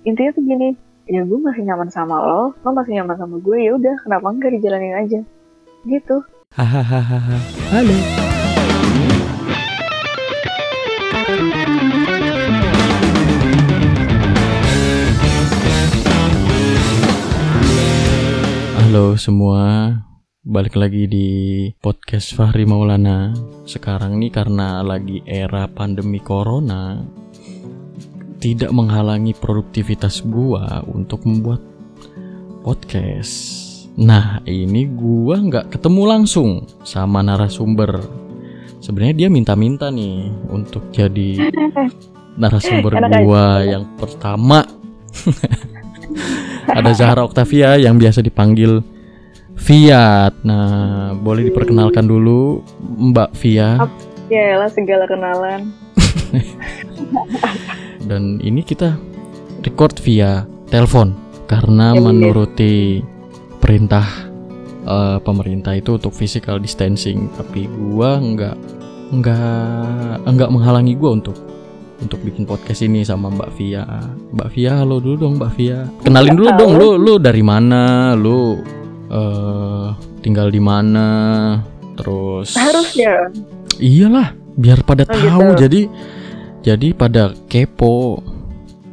intinya 0.00 0.32
tuh 0.32 0.44
gini 0.48 0.72
ya 1.04 1.20
gue 1.28 1.38
masih 1.44 1.60
nyaman 1.68 1.92
sama 1.92 2.16
lo 2.16 2.56
lo 2.56 2.70
masih 2.72 2.96
nyaman 2.96 3.20
sama 3.20 3.36
gue 3.36 3.58
ya 3.68 3.76
udah 3.76 3.94
kenapa 4.00 4.26
enggak 4.32 4.50
dijalanin 4.56 4.96
aja 4.96 5.20
gitu 5.84 6.24
Hahaha. 6.50 7.38
Halo. 7.70 7.94
Halo 18.82 19.14
semua, 19.14 19.94
balik 20.42 20.74
lagi 20.74 21.06
di 21.06 21.28
podcast 21.78 22.34
Fahri 22.34 22.66
Maulana. 22.66 23.30
Sekarang 23.62 24.18
nih 24.18 24.34
karena 24.34 24.82
lagi 24.82 25.22
era 25.22 25.70
pandemi 25.70 26.18
corona, 26.18 26.98
tidak 28.40 28.72
menghalangi 28.72 29.36
produktivitas 29.36 30.24
gua 30.24 30.80
untuk 30.88 31.28
membuat 31.28 31.60
podcast. 32.64 33.68
Nah, 34.00 34.40
ini 34.48 34.88
gua 34.88 35.36
nggak 35.36 35.76
ketemu 35.76 36.02
langsung 36.08 36.64
sama 36.82 37.20
narasumber. 37.20 38.00
Sebenarnya 38.80 39.14
dia 39.14 39.28
minta-minta 39.28 39.92
nih 39.92 40.32
untuk 40.48 40.88
jadi 40.88 41.52
narasumber 42.40 42.96
gua 43.22 43.60
yang 43.60 43.84
pertama. 44.00 44.64
Ada 46.70 46.90
Zahra 46.96 47.22
Octavia 47.28 47.76
yang 47.76 48.00
biasa 48.00 48.24
dipanggil 48.24 48.80
Fiat. 49.60 50.40
Nah, 50.48 51.12
boleh 51.12 51.52
diperkenalkan 51.52 52.08
dulu 52.08 52.64
Mbak 52.80 53.30
Via. 53.36 53.76
ya 54.30 54.62
lah 54.62 54.70
segala 54.70 55.10
kenalan 55.10 55.74
Dan 58.10 58.42
ini 58.42 58.58
kita 58.60 58.98
record 59.62 60.02
via 60.02 60.42
telepon 60.66 61.14
karena 61.46 61.94
Ya, 61.94 62.02
menuruti 62.02 63.06
perintah 63.62 64.02
eh, 64.82 65.18
pemerintah 65.22 65.78
itu 65.78 65.94
untuk 65.94 66.10
physical 66.10 66.58
distancing. 66.58 67.30
Tapi 67.32 67.70
gua 67.70 68.18
nggak 68.18 68.56
nggak 69.10 70.26
nggak 70.26 70.50
menghalangi 70.50 70.98
gua 70.98 71.14
untuk 71.14 71.38
untuk 72.00 72.18
bikin 72.24 72.42
podcast 72.42 72.82
ini 72.82 73.04
sama 73.04 73.30
Mbak 73.30 73.50
Via. 73.54 73.84
Mbak 74.32 74.48
Via, 74.50 74.72
halo 74.80 74.98
dulu 74.98 75.16
dong 75.20 75.34
Mbak 75.38 75.52
Via. 75.54 75.86
Kenalin 76.02 76.34
dulu 76.34 76.48
Halo. 76.48 76.58
dong, 76.58 76.72
lu 76.74 76.88
lu 76.96 77.14
dari 77.20 77.44
mana? 77.44 78.16
Lu 78.16 78.58
eh 79.06 79.88
tinggal 80.18 80.50
di 80.50 80.58
mana? 80.58 81.06
Terus 81.94 82.56
harus 82.56 82.90
ya 82.96 83.28
Iyalah, 83.76 84.32
biar 84.56 84.80
pada 84.82 85.04
Oh, 85.04 85.12
tahu. 85.12 85.20
gitu. 85.54 85.60
Jadi 85.60 85.80
jadi 86.60 86.92
pada 86.92 87.32
kepo. 87.46 88.20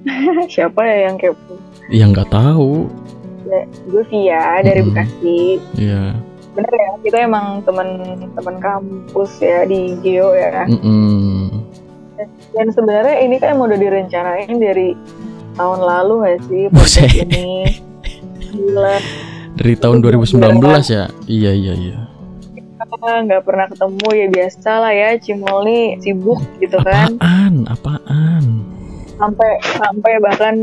siapa 0.54 0.80
ya 0.82 1.08
yang 1.08 1.18
kepo 1.18 1.54
yang 1.90 2.10
nggak 2.12 2.30
tahu. 2.30 2.88
gue 3.88 4.04
Via 4.12 4.60
dari 4.60 4.84
Mm-mm. 4.84 4.92
Bekasi 4.92 5.40
Ya. 5.74 6.12
bener 6.52 6.68
ya 6.68 6.90
kita 7.00 7.18
emang 7.24 7.64
teman-teman 7.64 8.56
kampus 8.60 9.40
ya 9.40 9.64
di 9.64 9.96
Geo 10.02 10.36
ya 10.36 10.68
Mm-mm. 10.68 11.48
dan 12.52 12.68
sebenarnya 12.72 13.24
ini 13.24 13.40
kan 13.40 13.56
udah 13.56 13.80
direncanain 13.80 14.52
dari 14.52 15.00
tahun 15.56 15.80
lalu 15.80 16.14
gak 16.28 16.40
sih 16.44 16.64
podcast 16.68 17.16
ini 17.16 17.80
gila 18.52 19.00
Dari 19.58 19.74
tahun 19.74 20.06
2019 20.06 20.38
ya. 20.86 21.10
Iya 21.26 21.52
iya 21.52 21.74
iya. 21.74 21.98
Nggak 22.90 23.44
pernah 23.44 23.66
ketemu 23.68 24.08
ya 24.10 24.28
biasa 24.30 24.72
lah 24.80 24.94
ya 24.94 25.10
Cimol 25.18 25.58
nih 25.64 25.84
sibuk 26.00 26.40
gitu 26.58 26.78
kan 26.80 27.16
Apaan? 27.18 27.54
Apaan? 27.68 28.44
sampai 29.18 29.50
sampai 29.66 30.14
bahkan 30.18 30.56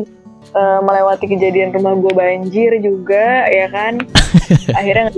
eh, 0.49 0.79
melewati 0.81 1.27
kejadian 1.27 1.73
rumah 1.73 1.95
gue 1.95 2.13
banjir 2.13 2.71
juga 2.79 3.45
ya 3.47 3.67
kan 3.69 3.99
akhirnya 4.79 5.11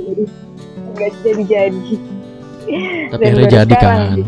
nggak 0.91 1.11
jadi 1.23 1.43
jadi 1.45 1.93
Tapi 3.07 3.23
Dan 3.23 3.31
akhirnya 3.31 3.49
jadi 3.55 3.75
kan. 3.77 4.19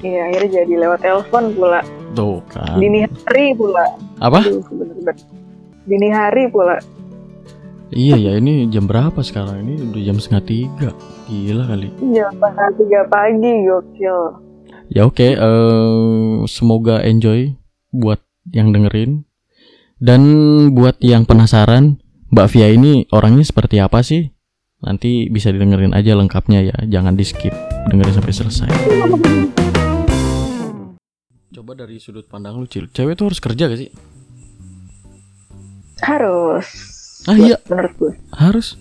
iya 0.00 0.20
akhirnya 0.28 0.50
jadi 0.60 0.74
lewat 0.78 1.00
telepon 1.00 1.44
pula 1.54 1.80
Tuh 2.12 2.38
kan. 2.46 2.76
dini 2.76 3.06
hari 3.06 3.46
pula 3.54 3.86
Apa? 4.18 4.42
Aduh, 4.42 4.60
bener-bener. 4.68 5.16
dini 5.84 6.08
hari 6.10 6.44
pula 6.46 6.76
Iya 7.88 8.16
ya 8.18 8.32
ini 8.36 8.66
jam 8.68 8.84
berapa 8.84 9.22
sekarang? 9.22 9.62
Ini 9.62 9.74
udah 9.86 10.02
jam 10.02 10.16
setengah 10.18 10.42
tiga. 10.42 10.90
Gila 11.24 11.64
kali. 11.64 11.88
jam 12.12 12.30
setengah 12.30 12.68
tiga 12.76 13.00
pagi 13.08 13.52
gokil 13.64 14.18
Ya 14.92 15.08
oke. 15.08 15.24
eh, 15.24 16.34
semoga 16.44 17.00
enjoy 17.00 17.56
buat 17.90 18.20
yang 18.52 18.70
dengerin. 18.70 19.24
Dan 19.96 20.20
buat 20.76 21.00
yang 21.00 21.24
penasaran, 21.24 21.96
Mbak 22.28 22.48
Via 22.52 22.68
ini 22.68 23.08
orangnya 23.08 23.40
seperti 23.42 23.80
apa 23.80 24.04
sih? 24.04 24.28
Nanti 24.84 25.32
bisa 25.32 25.48
didengerin 25.48 25.96
aja 25.96 26.12
lengkapnya 26.12 26.60
ya. 26.60 26.76
Jangan 26.84 27.16
di 27.16 27.24
skip. 27.24 27.56
Dengerin 27.88 28.12
sampai 28.12 28.34
selesai. 28.34 28.68
Coba 31.50 31.72
dari 31.72 31.96
sudut 31.96 32.28
pandang 32.28 32.60
lu, 32.60 32.68
Cil. 32.68 32.92
Cewek 32.92 33.16
tuh 33.16 33.32
harus 33.32 33.40
kerja 33.40 33.64
gak 33.66 33.80
sih? 33.80 33.90
harus 36.04 36.68
Ah 37.24 37.32
iya, 37.32 37.56
menurut 37.64 37.92
gue 37.96 38.12
harus. 38.28 38.76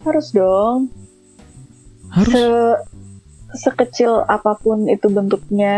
harus 0.00 0.32
dong 0.32 0.88
Harus. 2.18 2.34
Se- 2.34 2.80
sekecil 3.48 4.28
apa 4.28 4.60
pun 4.60 4.84
itu 4.92 5.08
bentuknya 5.08 5.76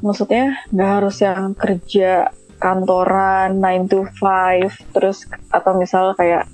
maksudnya 0.00 0.56
nggak 0.72 0.90
harus 1.00 1.16
yang 1.20 1.52
kerja 1.52 2.32
kantoran 2.56 3.60
9 3.60 3.92
to 3.92 4.08
5 4.08 4.96
terus 4.96 5.28
atau 5.52 5.76
misal 5.76 6.16
kayak 6.16 6.48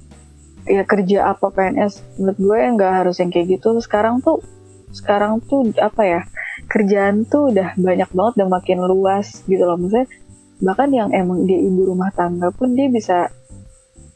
ya 0.67 0.83
kerja 0.83 1.31
apa 1.31 1.55
PNS 1.55 2.19
menurut 2.19 2.39
gue 2.39 2.59
nggak 2.75 2.93
harus 3.03 3.23
yang 3.23 3.31
kayak 3.31 3.59
gitu 3.59 3.79
sekarang 3.79 4.19
tuh 4.19 4.43
sekarang 4.91 5.39
tuh 5.47 5.71
apa 5.79 6.03
ya 6.03 6.21
kerjaan 6.67 7.23
tuh 7.23 7.55
udah 7.55 7.79
banyak 7.79 8.11
banget 8.11 8.35
dan 8.43 8.49
makin 8.51 8.79
luas 8.83 9.47
gitu 9.47 9.63
loh 9.63 9.79
maksudnya 9.79 10.11
bahkan 10.59 10.91
yang 10.91 11.15
emang 11.15 11.47
dia 11.47 11.63
ibu 11.63 11.95
rumah 11.95 12.11
tangga 12.11 12.51
pun 12.51 12.75
dia 12.75 12.91
bisa 12.91 13.31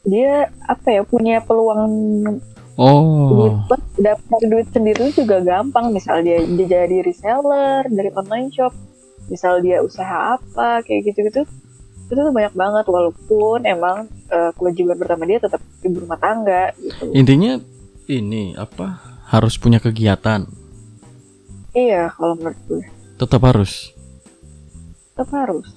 dia 0.03 0.49
apa 0.67 0.89
ya 0.91 1.03
punya 1.05 1.45
peluang 1.45 1.93
Oh. 2.81 3.61
dapat 3.61 3.81
dapat 3.95 4.41
duit 4.43 4.69
sendiri 4.69 5.13
juga 5.13 5.37
gampang 5.39 5.93
misal 5.93 6.25
dia, 6.25 6.41
dia 6.41 6.67
jadi 6.81 7.05
reseller 7.05 7.85
dari 7.87 8.09
online 8.11 8.49
shop 8.49 8.73
misal 9.29 9.61
dia 9.61 9.79
usaha 9.79 10.35
apa 10.35 10.81
kayak 10.81 11.07
gitu 11.07 11.29
gitu 11.29 11.41
itu 12.03 12.13
tuh 12.17 12.33
banyak 12.33 12.51
banget 12.53 12.85
walaupun 12.85 13.63
emang 13.63 14.09
eh, 14.27 14.51
kewajiban 14.57 14.97
pertama 14.97 15.23
dia 15.25 15.39
tetap 15.39 15.61
ibu 15.79 16.01
rumah 16.01 16.17
tangga 16.17 16.73
gitu 16.75 17.13
Intinya 17.13 17.61
ini 18.07 18.57
apa? 18.57 18.99
Harus 19.29 19.55
punya 19.55 19.79
kegiatan. 19.79 20.43
iya 21.71 22.11
kalau 22.11 22.35
menurut 22.35 22.59
gue 22.67 22.83
Tetap 23.15 23.45
harus. 23.45 23.93
tetap 25.13 25.29
harus 25.37 25.69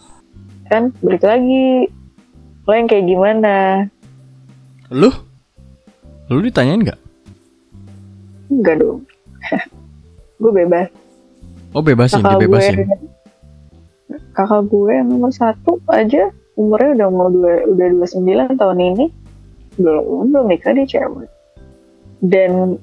kan 0.65 0.95
balik 0.97 1.21
lagi 1.21 1.91
lo 2.63 2.71
yang 2.71 2.87
kayak 2.87 3.05
gimana 3.05 3.55
Lu? 4.89 5.11
Lu 6.31 6.39
ditanyain 6.39 6.79
nggak? 6.79 6.99
enggak 8.53 8.75
dong 8.79 9.01
gue 10.41 10.51
bebas 10.53 10.87
Oh 11.73 11.81
bebasin, 11.81 12.21
kakak 12.21 12.37
dibebasin. 12.37 12.75
gue 12.85 12.97
kakak 14.37 14.61
gue 14.69 14.91
yang 14.93 15.09
nomor 15.09 15.33
satu 15.33 15.81
aja 15.89 16.29
umurnya 16.53 17.01
udah 17.01 17.09
mau 17.09 17.33
dua 17.33 17.65
udah 17.65 17.87
dua 17.97 18.05
sembilan 18.05 18.61
tahun 18.61 18.77
ini 18.93 19.05
belum 19.81 20.29
belum 20.29 20.45
nikah 20.53 20.77
dia 20.77 20.85
cewek 20.85 21.25
dan 22.29 22.77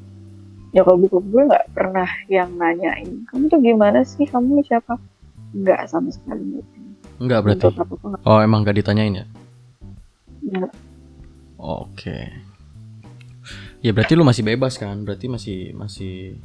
nyokap 0.74 0.96
bokap 1.06 1.24
gue 1.30 1.42
nggak 1.54 1.66
pernah 1.70 2.10
yang 2.26 2.50
nanyain 2.58 3.22
kamu 3.30 3.46
tuh 3.46 3.62
gimana 3.62 4.02
sih 4.02 4.26
kamu 4.26 4.58
siapa 4.66 4.98
nggak 5.54 5.86
sama 5.86 6.10
sekali 6.10 6.42
nggak. 6.46 6.66
Enggak 7.20 7.40
berarti. 7.44 7.68
Oh 8.24 8.40
emang 8.40 8.64
gak 8.64 8.80
ditanyain 8.80 9.12
ya? 9.22 9.26
Nggak. 10.40 10.72
Oke. 11.60 12.32
Ya 13.80 13.90
berarti 13.90 14.12
lu 14.12 14.22
masih 14.22 14.42
bebas 14.42 14.76
kan? 14.76 15.02
Berarti 15.02 15.26
masih 15.26 15.72
masih 15.72 16.36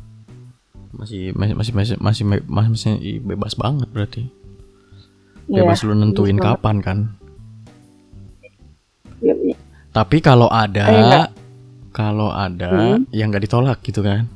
masih 0.96 1.22
masih 1.32 1.52
masih 1.54 1.74
masih 1.76 1.96
masih, 2.00 2.26
masih, 2.48 2.70
masih 2.72 2.94
bebas 3.22 3.54
banget 3.54 3.88
berarti. 3.92 4.24
Iya, 5.46 5.62
Bebas 5.62 5.84
lu 5.84 5.94
nentuin 5.94 6.34
bebas 6.34 6.42
banget. 6.42 6.58
kapan 6.58 6.76
kan? 6.80 6.98
Iya, 9.20 9.34
iya. 9.44 9.56
Tapi 9.92 10.18
kalau 10.20 10.48
ada 10.48 10.84
Eh, 10.86 11.28
kalau 11.92 12.28
ada 12.30 12.72
Hmm. 12.96 13.04
yang 13.10 13.30
nggak 13.30 13.44
ditolak 13.44 13.80
gitu 13.82 14.00
kan? 14.00 14.28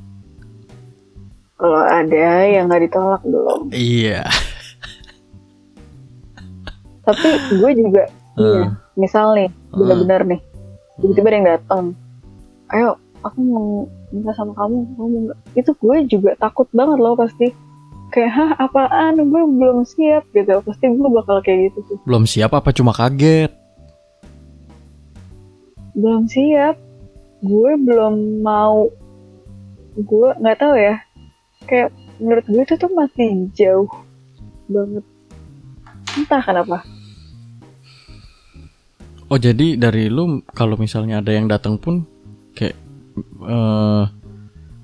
kalau 1.56 1.84
ada 1.84 2.16
yang 2.48 2.72
nggak 2.72 2.88
ditolak 2.88 3.20
belum 3.20 3.68
Iya. 3.70 4.24
tapi 7.02 7.28
gue 7.52 7.72
juga 7.76 8.04
iya 8.38 8.64
Eh, 8.64 8.66
misal 8.96 9.36
nih 9.36 9.50
bener-bener 9.70 10.22
nih 10.26 10.42
tiba-tiba 10.96 11.28
ada 11.28 11.36
yang 11.36 11.48
datang 11.50 11.84
ayo 12.74 12.98
aku 13.20 13.40
mau 13.44 13.68
minta 14.10 14.32
sama 14.34 14.56
kamu 14.56 14.86
kamu 14.96 15.08
mau 15.08 15.20
nggak?" 15.30 15.40
itu 15.60 15.72
gue 15.76 15.98
juga 16.08 16.32
takut 16.40 16.68
banget 16.72 16.98
loh 17.02 17.16
pasti. 17.18 17.52
Kayak 18.10 18.32
hah 18.34 18.52
apaan? 18.66 19.22
Gue 19.22 19.44
belum 19.46 19.86
siap 19.86 20.26
gitu. 20.34 20.58
Pasti 20.66 20.90
gue 20.90 21.10
bakal 21.14 21.46
kayak 21.46 21.70
gitu 21.70 21.94
tuh 21.94 21.98
Belum 22.10 22.26
siap 22.26 22.58
apa 22.58 22.74
cuma 22.74 22.90
kaget? 22.90 23.54
belum 26.00 26.32
siap. 26.32 26.80
Gue 27.44 27.76
belum 27.76 28.40
mau. 28.40 28.88
Gue 30.00 30.30
nggak 30.40 30.58
tahu 30.60 30.76
ya. 30.80 30.96
Kayak 31.68 31.92
menurut 32.18 32.46
gue 32.48 32.64
itu 32.64 32.76
tuh 32.80 32.92
masih 32.96 33.30
jauh 33.52 33.90
banget. 34.72 35.06
Entah 36.16 36.42
kenapa. 36.42 36.78
Oh 39.30 39.38
jadi 39.38 39.78
dari 39.78 40.10
lu 40.10 40.42
kalau 40.58 40.74
misalnya 40.74 41.22
ada 41.22 41.30
yang 41.30 41.46
datang 41.46 41.78
pun 41.78 42.02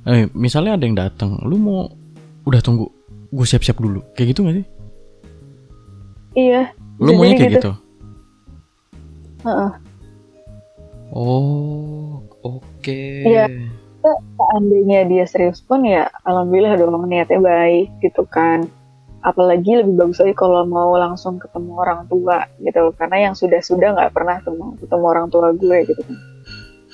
kayak 0.05 0.23
eh 0.23 0.29
misalnya 0.37 0.77
ada 0.77 0.85
yang 0.85 0.97
datang, 0.97 1.41
lu 1.43 1.57
mau 1.57 1.89
udah 2.45 2.61
tunggu, 2.61 2.85
gue 3.33 3.45
siap-siap 3.45 3.81
dulu, 3.81 4.05
kayak 4.13 4.35
gitu 4.35 4.45
gak 4.45 4.55
sih? 4.61 4.65
iya 6.35 6.61
Lu 6.99 7.15
maunya 7.15 7.35
kayak 7.39 7.51
gitu. 7.57 7.71
gitu? 7.71 7.71
Heeh. 9.47 9.71
Oh, 11.15 12.19
oke. 12.43 13.01
Iya. 13.25 13.47
seandainya 14.05 15.09
dia 15.09 15.25
serius 15.25 15.65
pun 15.65 15.81
ya 15.81 16.05
alhamdulillah 16.29 16.77
dong 16.77 17.09
niatnya 17.09 17.41
baik 17.41 17.89
gitu 18.05 18.21
kan 18.29 18.69
apalagi 19.25 19.81
lebih 19.81 19.97
bagus 19.97 20.21
lagi 20.21 20.37
kalau 20.37 20.61
mau 20.69 20.93
langsung 20.93 21.41
ketemu 21.41 21.73
orang 21.73 22.05
tua 22.05 22.45
gitu 22.61 22.93
karena 22.93 23.25
yang 23.25 23.33
sudah-sudah 23.33 23.97
nggak 23.97 24.13
pernah 24.13 24.37
ketemu 24.45 24.77
ketemu 24.77 25.05
orang 25.09 25.27
tua 25.33 25.49
gue 25.57 25.77
gitu 25.89 26.01
kan 26.05 26.17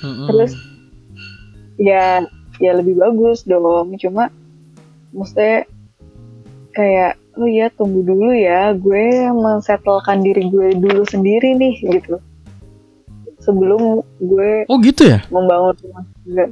Mm-mm. 0.00 0.26
terus 0.32 0.56
ya 1.76 2.24
ya 2.58 2.72
lebih 2.74 2.96
bagus 2.96 3.44
dong. 3.44 3.94
Cuma 3.96 4.28
mesti 5.12 5.64
kayak 6.72 7.16
oh 7.36 7.48
ya 7.48 7.68
tunggu 7.72 8.02
dulu 8.02 8.32
ya. 8.32 8.72
Gue 8.74 9.28
mensetelkan 9.30 10.20
diri 10.20 10.48
gue 10.48 10.76
dulu 10.76 11.02
sendiri 11.04 11.56
nih 11.56 11.74
gitu. 11.80 12.16
Sebelum 13.40 14.00
gue 14.18 14.70
Oh 14.70 14.78
gitu 14.78 15.08
ya? 15.08 15.20
membangun 15.28 15.74
rumah 15.82 16.04
tangga. 16.22 16.44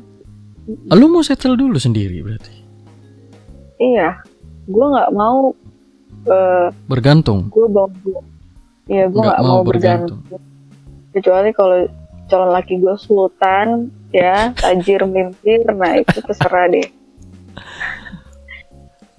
Lu 0.92 1.06
mau 1.06 1.22
settle 1.22 1.54
dulu 1.54 1.76
sendiri 1.76 2.20
berarti? 2.20 2.54
iya. 3.78 4.20
Gue 4.66 4.84
nggak 4.86 5.10
mau 5.10 5.50
eh, 6.26 6.68
Bergantung. 6.86 7.48
gue 7.48 7.66
bangun 7.66 7.94
dulu 8.04 8.20
iya 8.86 9.06
gue 9.06 9.18
Nggak 9.18 9.38
mau 9.40 9.62
mau 9.62 9.64
bergantung. 9.64 10.20
Kecuali 11.10 11.50
kalau 11.50 11.86
calon 12.26 12.50
laki 12.50 12.78
gue 12.78 12.94
sultan 12.98 13.90
ya 14.10 14.54
tajir 14.58 15.06
mimpir. 15.06 15.66
Nah 15.70 15.98
itu 15.98 16.18
terserah 16.22 16.66
deh. 16.70 16.88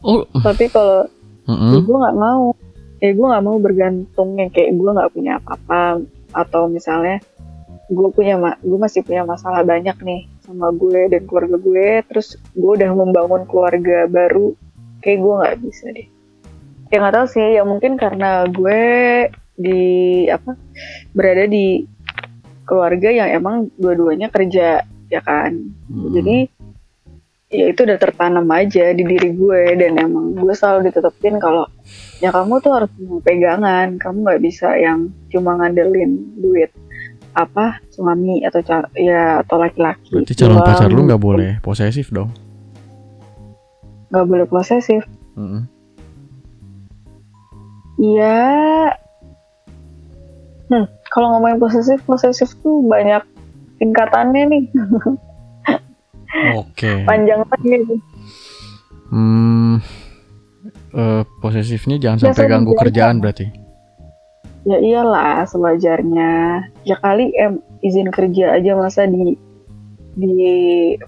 Oh, 0.01 0.25
tapi 0.41 0.65
kalau 0.67 1.05
mm-mm. 1.45 1.77
ya 1.77 1.79
gue 1.79 1.97
nggak 1.97 2.17
mau. 2.17 2.45
Ya 3.01 3.11
gue 3.17 3.25
nggak 3.25 3.45
mau 3.45 3.57
bergantungnya 3.57 4.47
kayak 4.53 4.77
gue 4.77 4.89
nggak 4.93 5.11
punya 5.13 5.31
apa-apa. 5.41 6.05
Atau 6.33 6.69
misalnya 6.69 7.19
gue 7.91 8.07
punya 8.15 8.39
ma- 8.39 8.59
gue 8.61 8.79
masih 8.79 9.03
punya 9.03 9.27
masalah 9.27 9.67
banyak 9.67 9.97
nih 9.99 10.29
sama 10.45 10.71
gue 10.71 11.09
dan 11.11 11.21
keluarga 11.25 11.57
gue. 11.57 11.88
Terus 12.09 12.38
gue 12.53 12.71
udah 12.77 12.89
membangun 12.93 13.43
keluarga 13.49 14.05
baru. 14.05 14.53
Kayak 15.01 15.19
gue 15.21 15.33
nggak 15.38 15.57
bisa 15.65 15.85
deh. 15.93 16.07
Ya 16.91 16.97
nggak 17.01 17.15
tahu 17.17 17.27
sih. 17.29 17.47
Ya 17.57 17.63
mungkin 17.65 17.97
karena 17.97 18.45
gue 18.49 18.81
di 19.61 20.25
apa 20.31 20.57
berada 21.13 21.45
di 21.45 21.85
keluarga 22.71 23.12
yang 23.12 23.29
emang 23.29 23.56
dua-duanya 23.75 24.31
kerja 24.31 24.79
ya 25.06 25.19
kan 25.19 25.51
Mm. 25.91 26.07
jadi 26.15 26.38
ya 27.51 27.65
itu 27.68 27.83
udah 27.83 28.00
tertanam 28.00 28.47
aja 28.47 28.95
di 28.95 29.03
diri 29.03 29.35
gue 29.35 29.75
dan 29.75 30.00
emang 30.00 30.31
gue 30.33 30.56
selalu 30.56 30.88
ditetepin 30.88 31.35
kalau 31.35 31.68
ya 32.18 32.31
kamu 32.31 32.63
tuh 32.63 32.71
harus 32.71 32.88
punya 32.95 33.19
pegangan 33.19 34.00
kamu 34.00 34.18
nggak 34.23 34.39
bisa 34.39 34.71
yang 34.73 35.12
cuma 35.27 35.59
ngandelin 35.59 36.15
duit 36.39 36.71
apa 37.31 37.83
suami 37.91 38.39
atau 38.44 38.63
ya 38.94 39.44
atau 39.44 39.59
laki-laki 39.59 40.15
Berarti 40.15 40.31
calon 40.33 40.63
pacar 40.63 40.88
lu 40.88 41.03
nggak 41.03 41.19
boleh 41.19 41.51
posesif 41.59 42.07
dong? 42.07 42.31
nggak 44.07 44.27
boleh 44.27 44.47
posesif 44.47 45.03
Mm-mm. 45.35 45.63
Iya. 48.01 48.39
Hmm, 50.67 50.88
kalau 51.11 51.37
ngomongin 51.37 51.59
posesif, 51.59 51.99
posesif 52.07 52.55
tuh 52.63 52.87
banyak 52.87 53.19
tingkatannya 53.83 54.43
nih, 54.47 54.63
Oke. 56.59 57.03
panjang 57.03 57.43
banget. 57.43 57.99
Hmm, 59.11 59.83
eh, 60.95 61.21
posesifnya 61.43 61.99
jangan 61.99 62.17
Ya, 62.17 62.23
sampai 62.31 62.47
ganggu 62.47 62.73
kerjaan 62.79 63.19
berarti. 63.19 63.51
Ya 64.63 64.77
iyalah, 64.77 65.43
sewajarnya. 65.49 66.63
Ya 66.85 66.95
kali 67.01 67.33
em 67.35 67.59
izin 67.81 68.13
kerja 68.13 68.55
aja 68.55 68.77
masa 68.77 69.09
di 69.09 69.35
di 70.15 70.35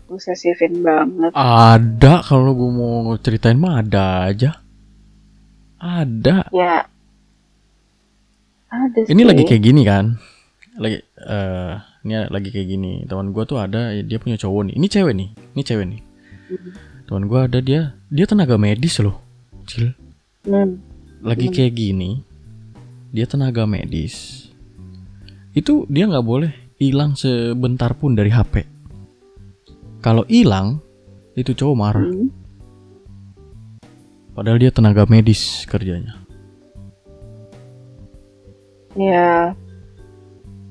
posesifin 0.09 0.81
banget. 0.83 1.31
Ada 1.37 2.25
kalau 2.25 2.57
gue 2.57 2.71
mau 2.73 3.13
ceritain 3.21 3.55
mah 3.55 3.79
ada 3.85 4.27
aja. 4.27 4.51
Ada. 5.79 6.49
Ya. 6.51 6.87
Ada 8.73 9.05
Ini 9.05 9.21
sih. 9.21 9.27
lagi 9.29 9.43
kayak 9.45 9.61
gini 9.61 9.81
kan. 9.85 10.17
Lagi 10.81 10.97
eh 11.05 11.73
ini 12.03 12.13
lagi 12.25 12.49
kayak 12.49 12.67
gini. 12.67 12.91
Teman 13.05 13.29
gue 13.29 13.43
tuh 13.45 13.61
ada 13.61 13.93
dia 13.93 14.17
punya 14.17 14.33
cowok 14.35 14.73
nih. 14.73 14.75
Ini 14.81 14.87
cewek 14.89 15.13
nih. 15.13 15.29
Ini 15.53 15.61
cewek 15.61 15.85
nih. 15.85 16.01
Teman 17.05 17.29
gue 17.29 17.39
ada 17.39 17.59
dia 17.61 17.81
dia 18.09 18.25
tenaga 18.25 18.57
medis 18.57 18.97
loh. 18.97 19.21
Cil. 19.69 19.93
Hmm. 20.43 20.81
Lagi 21.21 21.47
Hmm. 21.47 21.53
kayak 21.53 21.73
gini. 21.73 22.11
Dia 23.13 23.29
tenaga 23.29 23.69
medis. 23.69 24.49
Itu 25.53 25.85
dia 25.85 26.09
nggak 26.09 26.25
boleh 26.25 26.49
hilang 26.81 27.13
sebentar 27.13 27.93
pun 27.93 28.17
dari 28.17 28.33
HP. 28.33 28.65
Kalau 30.01 30.25
hilang 30.25 30.81
itu 31.37 31.53
cowok 31.53 31.77
marah. 31.77 32.01
Hmm. 32.03 32.33
Padahal 34.33 34.57
dia 34.57 34.73
tenaga 34.73 35.05
medis 35.05 35.61
kerjanya. 35.69 36.22
Ya, 38.93 39.57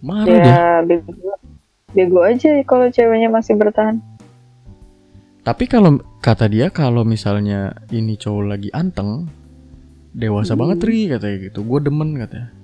Marah 0.03 0.27
ya 0.31 0.63
bego, 0.87 1.11
bego 1.95 2.21
aja 2.23 2.59
kalau 2.63 2.87
ceweknya 2.91 3.31
masih 3.31 3.55
bertahan. 3.59 3.99
Tapi 5.43 5.67
kalau 5.67 5.99
kata 6.23 6.47
dia 6.47 6.71
kalau 6.71 7.03
misalnya 7.03 7.75
ini 7.91 8.15
cowok 8.15 8.45
lagi 8.47 8.71
anteng, 8.71 9.27
dewasa 10.15 10.55
Hmm. 10.55 10.63
banget 10.63 10.79
ri 10.87 11.11
katanya 11.11 11.37
gitu. 11.51 11.67
Gue 11.67 11.83
demen 11.83 12.15
katanya. 12.15 12.55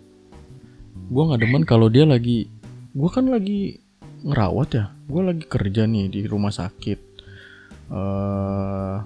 Gue 1.11 1.23
nggak 1.27 1.41
demen 1.43 1.63
kalau 1.67 1.91
dia 1.91 2.07
lagi, 2.07 2.47
gue 2.95 3.11
kan 3.11 3.27
lagi 3.27 3.83
ngerawat 4.23 4.69
ya. 4.75 4.85
Gue 5.11 5.23
lagi 5.27 5.45
kerja 5.47 5.91
nih 5.91 6.07
di 6.07 6.21
rumah 6.27 6.55
sakit. 6.55 7.11
eh 7.89 8.97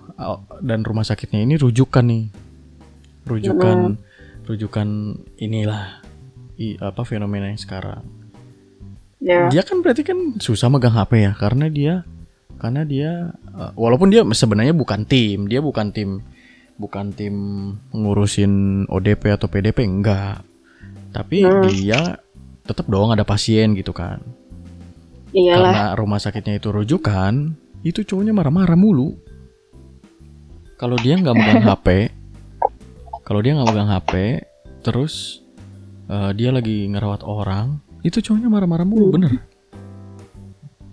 dan 0.59 0.83
rumah 0.83 1.07
sakitnya 1.07 1.47
ini 1.47 1.55
rujukan 1.55 2.03
nih, 2.03 2.35
rujukan, 3.31 3.95
rujukan 4.43 4.89
inilah 5.39 6.02
i, 6.63 6.69
apa 6.79 7.03
fenomena 7.03 7.51
yang 7.51 7.59
sekarang. 7.59 8.07
Ya, 9.19 9.51
Dia 9.51 9.63
kan 9.63 9.83
berarti 9.83 10.03
kan 10.03 10.39
susah 10.39 10.67
megang 10.67 10.95
HP 10.95 11.13
ya 11.23 11.33
karena 11.35 11.67
dia 11.67 11.95
karena 12.59 12.83
dia 12.83 13.11
uh, 13.51 13.71
walaupun 13.75 14.11
dia 14.11 14.23
sebenarnya 14.23 14.75
bukan 14.75 15.03
tim, 15.03 15.51
dia 15.51 15.59
bukan 15.59 15.91
tim 15.91 16.23
bukan 16.75 17.11
tim 17.11 17.35
ngurusin 17.91 18.87
ODP 18.87 19.35
atau 19.35 19.47
PDP 19.47 19.87
enggak. 19.87 20.43
Tapi 21.11 21.43
Hmm. 21.43 21.67
dia 21.67 22.19
tetap 22.63 22.87
dong 22.87 23.11
ada 23.11 23.27
pasien 23.27 23.75
gitu 23.75 23.91
kan. 23.91 24.23
iyalah. 25.33 25.73
Karena 25.73 25.87
rumah 25.97 26.21
sakitnya 26.21 26.61
itu 26.61 26.69
rujukan, 26.69 27.57
itu 27.83 28.05
cowoknya 28.05 28.31
marah-marah 28.31 28.77
mulu. 28.77 29.17
Kalau 30.77 30.95
dia 30.99 31.15
nggak 31.15 31.33
megang 31.33 31.63
HP, 31.63 32.11
kalau 33.23 33.41
dia 33.41 33.55
nggak 33.55 33.69
megang 33.71 33.91
HP, 33.91 34.13
terus 34.83 35.42
uh, 36.13 36.31
dia 36.37 36.53
lagi 36.53 36.85
ngerawat 36.93 37.25
orang, 37.25 37.81
itu 38.05 38.21
cowoknya 38.21 38.53
marah-marah 38.53 38.85
mulu, 38.85 39.09
Hmm. 39.09 39.15
bener. 39.17 39.33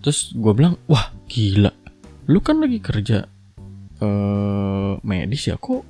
Terus 0.00 0.32
gue 0.32 0.52
bilang, 0.56 0.80
wah 0.88 1.12
gila, 1.28 1.68
lu 2.24 2.40
kan 2.40 2.56
lagi 2.56 2.80
kerja 2.80 3.28
eh 4.00 4.92
medis 5.04 5.44
ya, 5.44 5.60
kok 5.60 5.84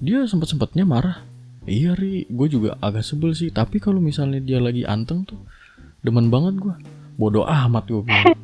dia 0.00 0.24
sempet 0.24 0.48
sempetnya 0.48 0.88
marah. 0.88 1.20
Iya 1.62 1.92
ri, 1.92 2.24
gue 2.24 2.48
juga 2.48 2.80
agak 2.80 3.04
sebel 3.04 3.36
sih. 3.36 3.52
Tapi 3.52 3.78
kalau 3.78 4.00
misalnya 4.00 4.40
dia 4.40 4.58
lagi 4.58 4.82
anteng 4.82 5.22
tuh, 5.22 5.36
demen 6.00 6.32
banget 6.32 6.56
gue. 6.56 6.74
Bodoh 7.14 7.44
amat 7.44 7.84
gue 7.84 8.00
bilang. 8.00 8.34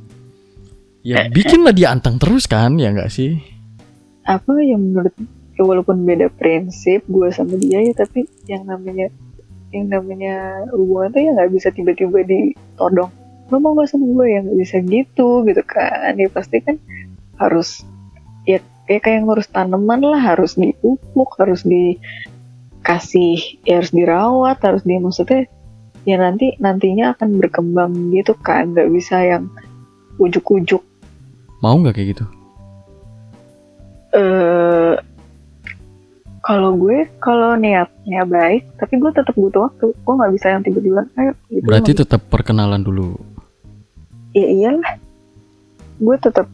Ya 1.00 1.26
bikinlah 1.34 1.72
dia 1.72 1.90
anteng 1.90 2.20
terus 2.20 2.44
kan, 2.44 2.76
ya 2.76 2.92
nggak 2.92 3.08
sih? 3.08 3.40
apa 4.22 4.60
yang 4.60 4.92
menurut 4.92 5.16
ya 5.56 5.64
walaupun 5.64 6.04
beda 6.04 6.28
prinsip 6.36 7.00
gue 7.08 7.32
sama 7.32 7.56
dia 7.56 7.80
ya 7.80 7.96
tapi 7.96 8.28
yang 8.44 8.68
namanya 8.68 9.08
yang 9.74 9.92
namanya 9.92 10.64
hubungan 10.72 11.12
tuh 11.12 11.20
ya 11.20 11.30
nggak 11.36 11.50
bisa 11.52 11.68
tiba-tiba 11.72 12.24
ditodong. 12.24 13.10
Lo 13.48 13.56
mau 13.56 13.72
gak 13.80 13.88
sama 13.88 14.04
gue 14.12 14.26
ya 14.28 14.38
nggak 14.44 14.58
bisa 14.60 14.76
gitu 14.84 15.28
gitu 15.44 15.62
kan. 15.64 16.16
Ya 16.16 16.28
pasti 16.28 16.60
kan 16.60 16.76
harus 17.40 17.84
ya 18.48 18.60
ya 18.88 18.98
kayak 19.00 19.28
ngurus 19.28 19.48
tanaman 19.52 20.00
lah 20.00 20.20
harus 20.20 20.56
dipupuk 20.56 21.36
harus 21.36 21.64
dikasih 21.64 23.60
ya 23.68 23.80
harus 23.80 23.92
dirawat 23.92 24.58
harus 24.64 24.82
di 24.84 24.96
maksudnya 24.96 25.44
ya 26.08 26.16
nanti 26.16 26.56
nantinya 26.60 27.16
akan 27.16 27.40
berkembang 27.40 27.92
gitu 28.12 28.32
kan. 28.40 28.72
Nggak 28.72 28.88
bisa 28.92 29.16
yang 29.24 29.52
ujuk-ujuk. 30.20 30.80
Mau 31.60 31.76
nggak 31.80 31.96
kayak 31.96 32.08
gitu? 32.16 32.24
eh 34.08 34.94
kalau 36.48 36.72
gue 36.74 37.04
kalau 37.20 37.54
niatnya 37.54 38.24
baik 38.24 38.64
tapi 38.74 38.96
gue 38.96 39.12
tetap 39.12 39.36
butuh 39.36 39.68
waktu 39.68 39.92
gue 39.92 40.14
nggak 40.16 40.32
bisa 40.32 40.46
yang 40.48 40.62
tiba-tiba 40.62 41.04
ayo 41.14 41.32
gitu 41.46 41.62
Berarti 41.62 41.92
tetap 41.92 42.24
perkenalan 42.26 42.80
dulu. 42.80 43.12
bisa. 43.12 43.36
ya 44.34 44.46
iyalah 44.48 44.96
gue 45.98 46.16
tetap. 46.16 46.46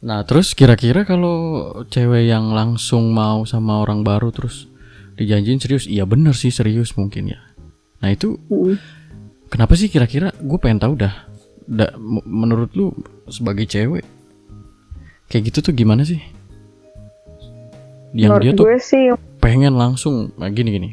Nah, 0.00 0.20
terus 0.22 0.52
kira-kira 0.52 1.02
kalau 1.02 1.36
cewek 1.86 2.28
yang 2.28 2.52
langsung 2.52 3.08
mau 3.10 3.42
sama 3.44 3.80
orang 3.80 4.04
baru 4.04 4.28
terus 4.28 4.68
dijanjin 5.14 5.56
serius, 5.56 5.86
iya 5.86 6.04
bener 6.04 6.34
sih 6.34 6.50
serius 6.50 6.92
mungkin 6.92 7.32
ya. 7.32 7.40
Nah 7.98 8.10
itu 8.10 8.36
Mm. 8.44 8.76
kenapa 9.48 9.72
sih 9.72 9.88
kira-kira? 9.88 10.34
Gue 10.36 10.58
pengen 10.58 10.76
tahu 10.78 10.94
dah. 10.98 11.14
Da- 11.64 11.96
menurut 12.22 12.74
lu 12.74 12.92
sebagai 13.26 13.64
cewek 13.64 14.04
kayak 15.26 15.48
gitu 15.48 15.64
tuh 15.64 15.72
gimana 15.72 16.04
sih? 16.04 16.20
Yang 18.14 18.30
menurut 18.30 18.44
dia 18.46 18.52
tuh 18.54 18.66
sih 18.80 19.04
pengen 19.38 19.74
langsung 19.74 20.30
nah 20.38 20.48
gini 20.48 20.70
gini. 20.70 20.90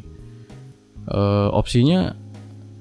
Eh 1.04 1.48
opsinya 1.50 2.12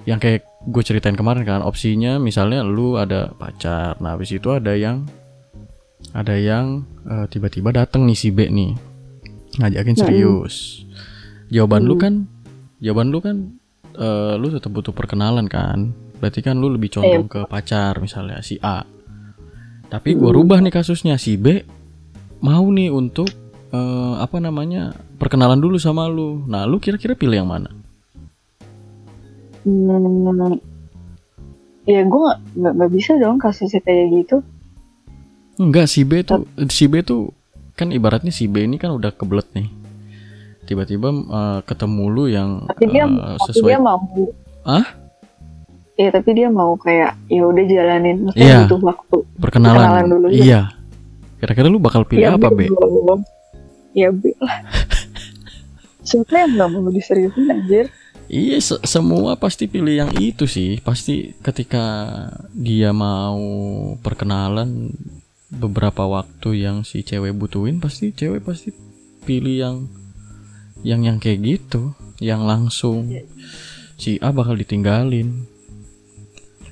yang 0.03 0.17
kayak 0.17 0.41
gue 0.61 0.81
ceritain 0.81 1.13
kemarin 1.13 1.41
kan 1.41 1.61
opsinya 1.61 2.17
misalnya 2.17 2.61
lu 2.61 2.93
ada 2.93 3.29
pacar 3.31 3.97
nah 3.97 4.13
habis 4.13 4.29
itu 4.29 4.49
ada 4.49 4.73
yang 4.73 5.05
ada 6.11 6.33
yang 6.33 6.85
eh, 7.03 7.25
tiba-tiba 7.27 7.69
dateng 7.71 8.05
nih 8.05 8.17
si 8.17 8.29
B 8.29 8.45
nih 8.45 8.73
ngajakin 9.57 9.95
serius. 9.95 10.85
Jawaban 11.49 11.83
lu 11.83 11.95
Hmm. 11.95 12.01
kan 12.01 12.13
jawaban 12.77 13.09
lu 13.09 13.19
kan 13.19 13.37
eh, 13.91 14.33
lu 14.37 14.49
tetap 14.49 14.71
butuh 14.71 14.91
perkenalan 14.91 15.45
kan? 15.45 15.93
Berarti 16.17 16.41
kan 16.41 16.57
lu 16.57 16.69
lebih 16.69 16.89
condong 16.89 17.25
ke 17.27 17.45
pacar 17.45 17.97
misalnya 17.97 18.41
si 18.41 18.57
A. 18.57 18.85
Tapi 19.87 20.13
gue 20.13 20.23
Hmm. 20.23 20.37
rubah 20.37 20.61
nih 20.61 20.71
kasusnya 20.71 21.17
si 21.17 21.35
B 21.35 21.61
mau 22.39 22.63
nih 22.65 22.89
untuk 22.89 23.27
eh, 23.71 24.13
apa 24.19 24.37
namanya 24.37 24.91
perkenalan 25.17 25.59
dulu 25.59 25.79
sama 25.79 26.07
lu. 26.11 26.43
Nah, 26.45 26.67
lu 26.67 26.77
kira-kira 26.77 27.15
pilih 27.15 27.41
yang 27.41 27.49
mana? 27.49 27.71
Hmm, 29.61 30.57
ya 31.85 32.01
gue 32.01 32.27
nggak 32.57 32.73
nggak 32.77 32.91
bisa 32.91 33.17
dong 33.21 33.37
kasusnya 33.37 33.81
kayak 33.85 34.09
gitu. 34.13 34.37
Enggak, 35.61 35.85
si 35.85 36.01
B 36.01 36.25
tuh 36.25 36.49
si 36.73 36.89
B 36.89 37.05
tuh 37.05 37.29
kan 37.77 37.93
ibaratnya 37.93 38.33
si 38.33 38.49
B 38.49 38.65
ini 38.65 38.81
kan 38.81 38.89
udah 38.93 39.13
kebelet 39.13 39.45
nih. 39.53 39.69
Tiba-tiba 40.65 41.09
eh, 41.13 41.59
ketemu 41.65 42.03
lu 42.09 42.23
yang 42.25 42.49
Tapi 42.69 42.83
dia 42.89 43.05
tapi 43.05 43.45
sesuai 43.53 43.69
dia 43.69 43.79
mau. 43.81 44.01
Hah? 44.65 44.85
Ya 45.99 46.09
tapi 46.09 46.29
dia 46.33 46.49
mau 46.49 46.73
kayak 46.81 47.13
ya 47.29 47.41
udah 47.45 47.63
jalanin. 47.69 48.17
Maksudnya 48.25 48.49
Iya. 48.49 48.59
butuh 48.65 48.81
waktu. 48.81 49.17
perkenalan. 49.37 49.85
kenalan 49.85 50.05
dulu, 50.09 50.27
ya. 50.33 50.41
Iya. 50.41 50.61
Kira-kira 51.37 51.67
lu 51.69 51.77
bakal 51.81 52.05
pilih 52.09 52.25
ya 52.25 52.37
apa, 52.37 52.49
B? 52.49 52.69
Ya 53.91 54.09
B 54.11 54.31
lah. 54.39 54.63
Siapa 56.01 56.33
yang 56.33 56.57
nggak 56.57 56.69
mau 56.71 56.89
diseriusin 56.89 57.51
anjir? 57.51 57.85
Iya, 58.31 58.57
se- 58.63 58.83
semua 58.87 59.35
pasti 59.35 59.67
pilih 59.67 59.91
yang 59.91 60.11
itu 60.15 60.47
sih. 60.47 60.79
Pasti 60.79 61.35
ketika 61.43 61.83
dia 62.55 62.95
mau 62.95 63.37
perkenalan 63.99 64.95
beberapa 65.51 66.07
waktu 66.07 66.63
yang 66.63 66.87
si 66.87 67.03
cewek 67.03 67.35
butuhin, 67.35 67.83
pasti 67.83 68.15
cewek 68.15 68.47
pasti 68.47 68.71
pilih 69.27 69.55
yang 69.59 69.77
yang 70.81 71.03
yang 71.03 71.17
kayak 71.19 71.43
gitu, 71.43 71.91
yang 72.23 72.47
langsung 72.47 73.11
si 73.99 74.15
A 74.23 74.31
bakal 74.31 74.55
ditinggalin. 74.55 75.45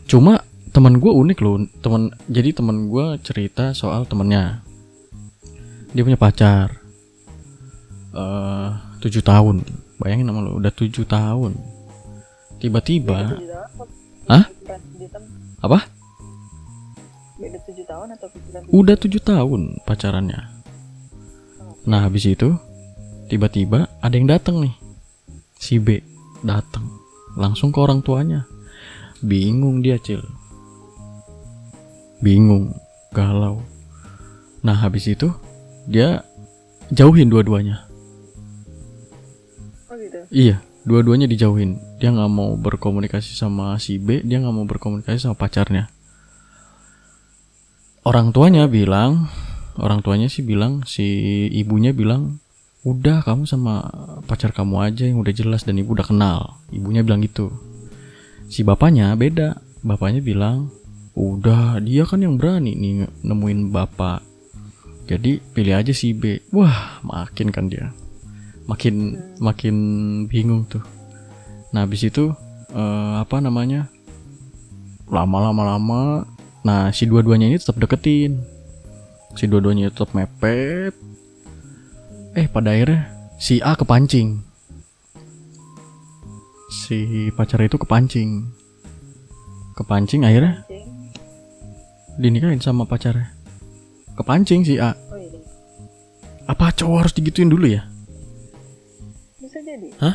Cuma 0.08 0.42
teman 0.72 0.98
gue 0.98 1.12
unik 1.12 1.40
loh, 1.44 1.60
teman 1.84 2.16
jadi 2.32 2.56
teman 2.56 2.88
gue 2.88 3.20
cerita 3.22 3.76
soal 3.76 4.08
temennya. 4.08 4.64
Dia 5.94 6.08
punya 6.08 6.18
pacar, 6.18 6.82
tujuh 9.04 9.24
tahun. 9.24 9.66
Bayangin 10.00 10.32
nama 10.32 10.40
lu 10.40 10.58
udah 10.62 10.72
tujuh 10.72 11.04
tahun. 11.04 11.60
Tiba-tiba 12.60 13.40
Hah? 14.30 14.46
Apa? 15.60 15.90
Beda 17.40 17.58
tujuh 17.66 17.86
tahun 17.88 18.08
atau 18.14 18.28
pikiran? 18.30 18.62
udah 18.70 18.96
tujuh 19.00 19.22
tahun 19.24 19.62
pacarannya. 19.88 20.40
Nah 21.90 22.00
habis 22.06 22.30
itu 22.30 22.54
tiba-tiba 23.32 23.90
ada 24.04 24.14
yang 24.14 24.30
datang 24.30 24.62
nih, 24.62 24.76
si 25.58 25.82
B 25.82 26.04
datang 26.46 26.86
langsung 27.34 27.74
ke 27.74 27.80
orang 27.82 28.06
tuanya. 28.06 28.46
Bingung 29.20 29.82
dia 29.84 30.00
cil, 30.00 30.24
bingung, 32.24 32.72
galau. 33.12 33.66
Nah 34.64 34.78
habis 34.78 35.10
itu 35.10 35.34
dia 35.90 36.24
jauhin 36.94 37.28
dua-duanya. 37.34 37.89
Iya, 40.30 40.62
dua-duanya 40.86 41.26
dijauhin. 41.26 41.82
Dia 41.98 42.14
nggak 42.14 42.30
mau 42.30 42.54
berkomunikasi 42.54 43.34
sama 43.34 43.82
si 43.82 43.98
B, 43.98 44.22
dia 44.22 44.38
nggak 44.38 44.54
mau 44.54 44.62
berkomunikasi 44.70 45.26
sama 45.26 45.34
pacarnya. 45.34 45.90
Orang 48.06 48.30
tuanya 48.30 48.70
bilang, 48.70 49.26
orang 49.82 50.06
tuanya 50.06 50.30
sih 50.30 50.46
bilang, 50.46 50.86
si 50.86 51.06
ibunya 51.50 51.98
bilang, 51.98 52.38
udah 52.86 53.26
kamu 53.26 53.50
sama 53.50 53.90
pacar 54.30 54.54
kamu 54.54 54.94
aja 54.94 55.10
yang 55.10 55.18
udah 55.18 55.34
jelas 55.34 55.66
dan 55.66 55.82
ibu 55.82 55.98
udah 55.98 56.06
kenal. 56.06 56.62
Ibunya 56.70 57.02
bilang 57.02 57.26
gitu. 57.26 57.50
Si 58.54 58.62
bapaknya 58.62 59.18
beda, 59.18 59.58
bapaknya 59.82 60.22
bilang, 60.22 60.70
udah 61.18 61.82
dia 61.82 62.06
kan 62.06 62.22
yang 62.22 62.38
berani 62.38 62.78
nih 62.78 63.10
nemuin 63.26 63.74
bapak. 63.74 64.22
Jadi 65.10 65.42
pilih 65.58 65.74
aja 65.74 65.90
si 65.90 66.14
B. 66.14 66.38
Wah, 66.54 67.02
makin 67.02 67.50
kan 67.50 67.66
dia 67.66 67.90
makin 68.70 69.18
makin 69.42 69.76
bingung 70.30 70.70
tuh. 70.70 70.86
Nah 71.74 71.90
habis 71.90 72.06
itu 72.06 72.30
eh, 72.70 73.14
apa 73.18 73.42
namanya 73.42 73.90
lama-lama 75.10 75.66
lama, 75.66 76.04
nah 76.62 76.94
si 76.94 77.10
dua-duanya 77.10 77.50
ini 77.50 77.58
tetap 77.58 77.82
deketin, 77.82 78.46
si 79.34 79.50
dua-duanya 79.50 79.90
tetap 79.90 80.14
mepet. 80.14 80.94
Eh 82.38 82.46
pada 82.46 82.78
akhirnya 82.78 83.10
si 83.42 83.58
A 83.66 83.74
kepancing, 83.74 84.46
si 86.70 87.34
pacar 87.34 87.66
itu 87.66 87.82
kepancing, 87.82 88.54
kepancing 89.74 90.30
akhirnya 90.30 90.62
dinikahin 92.22 92.62
sama 92.62 92.86
pacarnya. 92.86 93.34
Kepancing 94.14 94.62
si 94.62 94.78
A. 94.78 94.94
Oh 94.94 95.18
iya. 95.18 95.42
Apa 96.46 96.70
cowok 96.76 96.98
harus 97.02 97.16
digituin 97.18 97.50
dulu 97.50 97.66
ya? 97.66 97.90
Jadi. 99.80 100.12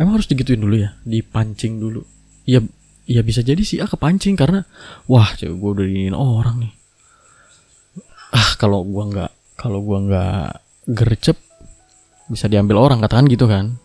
Emang 0.00 0.16
harus 0.16 0.30
digituin 0.30 0.64
dulu 0.64 0.80
ya? 0.80 0.96
Dipancing 1.04 1.76
dulu. 1.76 2.00
Iya, 2.48 2.64
iya 3.04 3.20
bisa 3.20 3.44
jadi 3.44 3.60
sih 3.60 3.84
ah 3.84 3.90
kepancing 3.90 4.32
karena 4.32 4.64
wah 5.04 5.28
cewek 5.36 5.60
gue 5.60 5.70
udah 5.76 5.84
diinin 5.84 6.16
orang 6.16 6.56
nih. 6.64 6.72
Ah 8.32 8.56
kalau 8.56 8.86
gua 8.86 9.10
nggak 9.10 9.30
kalau 9.58 9.84
gua 9.84 9.98
nggak 10.00 10.48
gercep 10.96 11.36
bisa 12.30 12.46
diambil 12.48 12.80
orang 12.80 13.02
katakan 13.04 13.28
gitu 13.28 13.44
kan. 13.44 13.76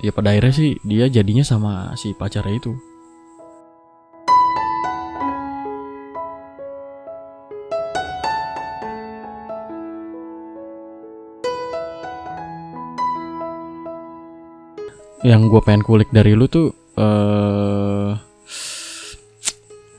Ya 0.00 0.14
pada 0.16 0.32
akhirnya 0.32 0.54
sih 0.56 0.80
dia 0.86 1.12
jadinya 1.12 1.44
sama 1.44 1.92
si 2.00 2.16
pacarnya 2.16 2.56
itu. 2.56 2.72
Yang 15.22 15.40
gue 15.54 15.60
pengen 15.62 15.82
kulik 15.86 16.10
dari 16.10 16.34
lu 16.34 16.50
tuh 16.50 16.74
eh 16.98 18.12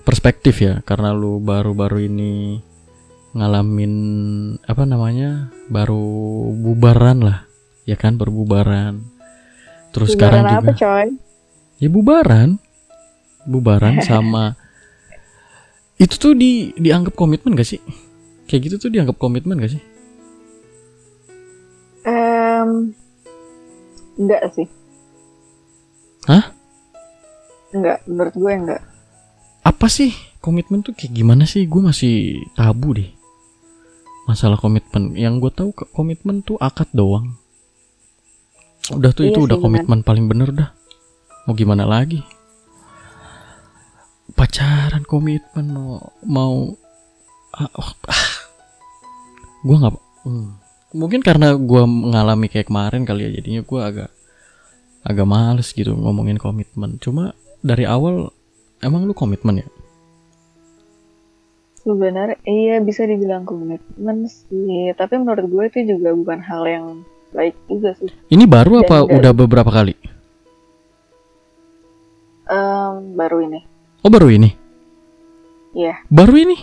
perspektif 0.03 0.59
ya, 0.59 0.83
karena 0.83 1.15
lu 1.15 1.39
baru-baru 1.39 2.05
ini 2.11 2.59
ngalamin 3.33 3.93
apa 4.67 4.83
namanya 4.85 5.49
baru 5.71 6.03
bubaran 6.53 7.23
lah, 7.23 7.47
ya 7.87 7.95
kan 7.95 8.19
berbubaran. 8.19 8.99
Terus 9.95 10.13
sekarang 10.13 10.43
Bubaran 10.43 10.53
juga 10.59 10.69
apa 10.69 10.73
coy? 10.75 11.07
ya 11.81 11.89
bubaran, 11.89 12.49
bubaran 13.47 13.95
sama 14.07 14.53
itu 15.97 16.19
tuh 16.19 16.33
di 16.35 16.75
dianggap 16.75 17.15
komitmen 17.15 17.55
gak 17.55 17.69
sih? 17.69 17.81
Kayak 18.45 18.61
gitu 18.69 18.75
tuh 18.85 18.89
dianggap 18.91 19.15
komitmen 19.15 19.55
gak 19.55 19.71
sih? 19.71 19.83
Em, 22.03 22.91
enggak 24.19 24.51
sih. 24.51 24.67
Hah? 26.29 26.45
Enggak, 27.73 28.05
menurut 28.07 28.35
gue 28.37 28.51
enggak. 28.53 28.81
Apa 29.63 29.87
sih 29.87 30.11
komitmen 30.39 30.83
tuh 30.83 30.95
kayak 30.95 31.11
gimana 31.15 31.43
sih? 31.43 31.67
Gue 31.67 31.81
masih 31.83 32.43
tabu 32.55 32.95
deh. 32.95 33.09
Masalah 34.29 34.55
komitmen. 34.59 35.15
Yang 35.19 35.33
gue 35.47 35.51
tahu 35.51 35.69
ke- 35.75 35.89
komitmen 35.91 36.43
tuh 36.45 36.55
akad 36.59 36.87
doang. 36.95 37.35
Udah 38.91 39.11
tuh 39.15 39.27
Iya 39.27 39.35
itu 39.35 39.39
sih, 39.39 39.45
udah 39.47 39.57
komitmen 39.59 40.03
paling 40.03 40.27
bener 40.27 40.51
dah. 40.51 40.69
Mau 41.47 41.55
gimana 41.55 41.83
lagi? 41.83 42.23
Pacaran 44.35 45.03
komitmen 45.03 45.65
mau 45.71 45.99
mau 46.23 46.55
ah, 47.53 47.69
oh, 47.77 47.91
ah. 48.09 48.27
gue 49.63 49.75
nggak 49.77 49.95
hmm. 50.25 50.47
mungkin 50.97 51.21
karena 51.21 51.53
gue 51.53 51.83
mengalami 51.85 52.49
kayak 52.49 52.67
kemarin 52.67 53.05
kali 53.05 53.29
ya 53.29 53.39
jadinya 53.39 53.61
gue 53.61 53.79
agak 53.79 54.09
agak 55.03 55.27
males 55.27 55.71
gitu 55.71 55.93
ngomongin 55.93 56.35
komitmen. 56.35 56.97
Cuma 56.97 57.31
dari 57.59 57.83
awal 57.83 58.31
emang 58.79 59.03
lu 59.03 59.13
komitmen 59.13 59.63
ya? 59.63 59.67
Sebenarnya 61.83 62.39
iya 62.47 62.79
bisa 62.79 63.03
dibilang 63.03 63.43
komitmen 63.43 64.23
sih, 64.25 64.95
tapi 64.95 65.19
menurut 65.19 65.45
gue 65.45 65.63
itu 65.67 65.79
juga 65.95 66.15
bukan 66.15 66.39
hal 66.39 66.63
yang 66.63 66.85
baik 67.35 67.55
juga 67.67 67.91
sih. 67.99 68.07
ini 68.31 68.47
baru 68.47 68.79
Dan 68.79 68.83
apa 68.87 68.95
dari- 69.03 69.11
udah 69.19 69.31
beberapa 69.35 69.67
kali? 69.67 69.95
Em, 72.43 72.95
baru 73.15 73.37
ini, 73.43 73.59
oh 73.99 74.11
baru 74.11 74.27
ini? 74.29 74.51
Iya. 75.73 76.05
baru 76.07 76.35
ini? 76.37 76.57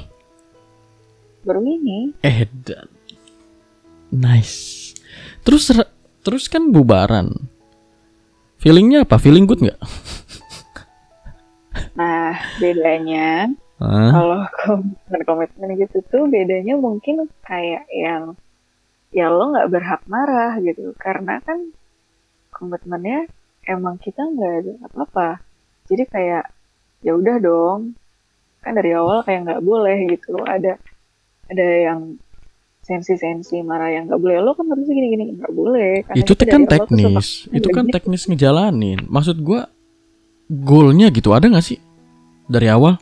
Baru 1.41 1.61
ini. 1.65 2.13
edan 2.23 2.89
nice. 4.09 4.93
Terus 5.43 5.73
terus 6.21 6.45
kan 6.47 6.69
bubaran 6.69 7.33
feelingnya 8.61 9.09
apa? 9.09 9.17
Feeling 9.17 9.49
good 9.49 9.64
nggak? 9.64 9.81
Nah 11.97 12.37
bedanya 12.61 13.49
Hah? 13.81 14.12
kalau 14.12 14.40
komitmen 14.61 15.21
komitmen 15.25 15.71
gitu 15.81 16.05
tuh 16.12 16.29
bedanya 16.29 16.76
mungkin 16.76 17.25
kayak 17.40 17.88
yang 17.88 18.37
ya 19.11 19.33
lo 19.33 19.57
nggak 19.57 19.71
berhak 19.73 20.02
marah 20.05 20.61
gitu. 20.61 20.93
Karena 21.00 21.40
kan 21.40 21.73
komitmennya 22.52 23.26
emang 23.64 23.97
kita 23.97 24.21
nggak 24.21 24.55
ada 24.64 24.73
apa-apa. 24.87 25.29
Jadi 25.88 26.05
kayak 26.07 26.45
ya 27.00 27.17
udah 27.17 27.37
dong. 27.40 27.97
Kan 28.61 28.76
dari 28.76 28.93
awal 28.93 29.25
kayak 29.25 29.49
nggak 29.49 29.64
boleh 29.64 29.99
gitu. 30.12 30.37
Ada 30.45 30.76
ada 31.49 31.67
yang 31.67 32.21
sensi-sensi 32.81 33.61
marah 33.61 33.93
yang 33.93 34.09
nggak 34.09 34.21
boleh. 34.21 34.37
Lo 34.41 34.53
kan 34.57 34.67
harusnya 34.69 34.95
gini-gini. 34.97 35.37
Nggak 35.37 35.53
boleh. 35.53 35.93
Karena 36.05 36.19
itu 36.19 36.33
kan 36.35 36.63
teknis. 36.67 37.29
itu 37.53 37.69
kan 37.69 37.85
teknis 37.93 38.23
ngejalanin. 38.27 39.01
Maksud 39.07 39.37
gua 39.45 39.69
goalnya 40.49 41.13
gitu. 41.13 41.31
Ada 41.31 41.47
nggak 41.53 41.65
sih? 41.65 41.79
Dari 42.51 42.67
awal? 42.67 42.99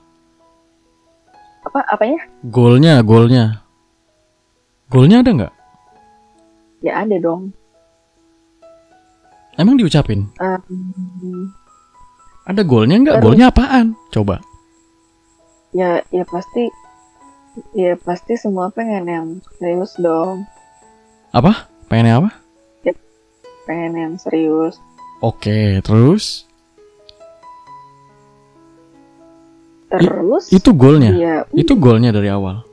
Apa 1.64 1.80
apanya? 1.88 2.20
Goalnya 2.44 3.00
goalnya. 3.00 3.64
Goalnya 4.88 5.20
ada 5.20 5.30
nggak? 5.36 5.52
Ya 6.84 6.92
ada 7.04 7.16
dong. 7.18 7.52
Emang 9.58 9.74
diucapin? 9.74 10.30
Em, 10.38 10.62
ada 12.46 12.62
goalnya 12.62 12.96
nggak? 13.02 13.16
Goalnya 13.20 13.50
apaan? 13.50 13.98
Coba. 14.14 14.38
Ya 15.74 16.00
ya 16.08 16.24
pasti 16.24 16.70
ya 17.72 17.94
pasti 17.98 18.34
semua 18.38 18.70
pengen 18.72 19.04
yang 19.06 19.26
serius 19.58 19.96
dong. 19.98 20.44
Apa? 21.32 21.68
Pengennya 21.88 22.20
apa? 22.24 22.30
Pengen 23.68 23.92
yang 24.00 24.14
serius. 24.16 24.80
Oke 25.20 25.84
terus? 25.84 26.48
Terus? 29.88 30.44
Itu 30.52 30.72
goalnya? 30.72 31.12
Ya 31.12 31.36
itu 31.52 31.72
goalnya 31.76 32.12
dari 32.12 32.28
awal? 32.32 32.64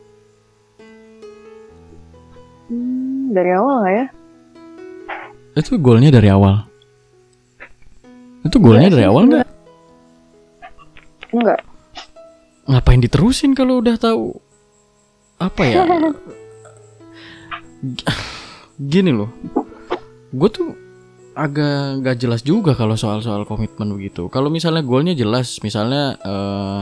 Hmm, 2.68 3.32
dari 3.36 3.52
awal 3.56 3.76
nggak 3.84 3.96
ya? 3.96 4.06
Itu 5.56 5.80
goalnya 5.80 6.12
dari 6.12 6.28
awal? 6.32 6.68
Itu 8.44 8.60
goalnya 8.60 8.88
Nggak 8.92 8.96
dari 9.00 9.06
awal 9.08 9.24
nggak? 9.28 9.48
enggak. 11.36 11.60
Ngapain 12.72 13.02
diterusin 13.04 13.52
kalau 13.52 13.84
udah 13.84 14.00
tahu 14.00 14.45
apa 15.46 15.62
ya? 15.66 15.84
Gini 18.76 19.12
loh. 19.14 19.30
Gue 20.34 20.50
tuh 20.52 20.70
agak 21.36 22.02
nggak 22.02 22.16
jelas 22.18 22.42
juga 22.42 22.74
kalau 22.74 22.96
soal-soal 22.96 23.44
komitmen 23.44 23.92
begitu. 23.94 24.32
Kalau 24.32 24.48
misalnya 24.48 24.82
goalnya 24.82 25.14
jelas 25.14 25.60
misalnya 25.62 26.16
eh 26.24 26.82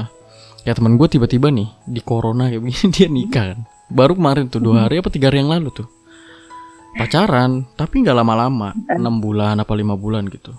ya 0.64 0.72
teman 0.72 0.96
gue 0.96 1.08
tiba-tiba 1.12 1.52
nih 1.52 1.68
di 1.84 2.00
corona 2.00 2.48
kayak 2.48 2.64
begini 2.64 2.88
dia 2.96 3.08
nikah 3.10 3.46
kan. 3.54 3.60
Baru 3.92 4.16
kemarin 4.16 4.48
tuh 4.48 4.64
dua 4.64 4.88
hari 4.88 5.04
apa 5.04 5.10
tiga 5.12 5.30
hari 5.30 5.44
yang 5.44 5.52
lalu 5.52 5.70
tuh. 5.74 5.88
Pacaran 6.94 7.66
tapi 7.74 8.06
nggak 8.06 8.16
lama-lama 8.16 8.72
enam 8.88 9.18
bulan 9.18 9.58
apa 9.58 9.74
lima 9.74 9.98
bulan 9.98 10.30
gitu. 10.30 10.54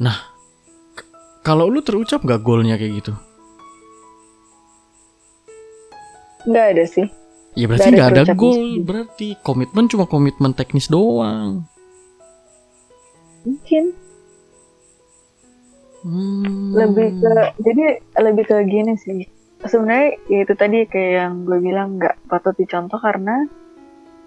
Nah 0.00 0.16
kalau 1.44 1.68
lu 1.68 1.80
terucap 1.84 2.24
nggak 2.24 2.40
goalnya 2.44 2.76
kayak 2.76 3.04
gitu 3.04 3.12
nggak 6.44 6.66
ada 6.76 6.84
sih. 6.86 7.06
Ya 7.52 7.66
berarti 7.66 7.88
Nggak 7.90 8.08
ada 8.14 8.22
ada 8.22 8.34
goal. 8.38 8.78
berarti 8.80 9.28
komitmen 9.42 9.90
cuma 9.90 10.06
komitmen 10.06 10.54
teknis 10.54 10.86
doang. 10.86 11.66
mungkin. 13.40 13.96
Hmm. 16.00 16.72
lebih 16.72 17.12
ke 17.20 17.32
jadi 17.60 17.84
lebih 18.20 18.44
ke 18.46 18.56
gini 18.64 18.96
sih. 18.96 19.24
Sebenarnya 19.60 20.16
ya 20.28 20.38
itu 20.44 20.54
tadi 20.56 20.84
kayak 20.84 21.12
yang 21.12 21.34
gue 21.44 21.58
bilang 21.58 21.96
nggak 21.96 22.16
patut 22.24 22.56
dicontoh 22.56 22.96
karena 22.96 23.44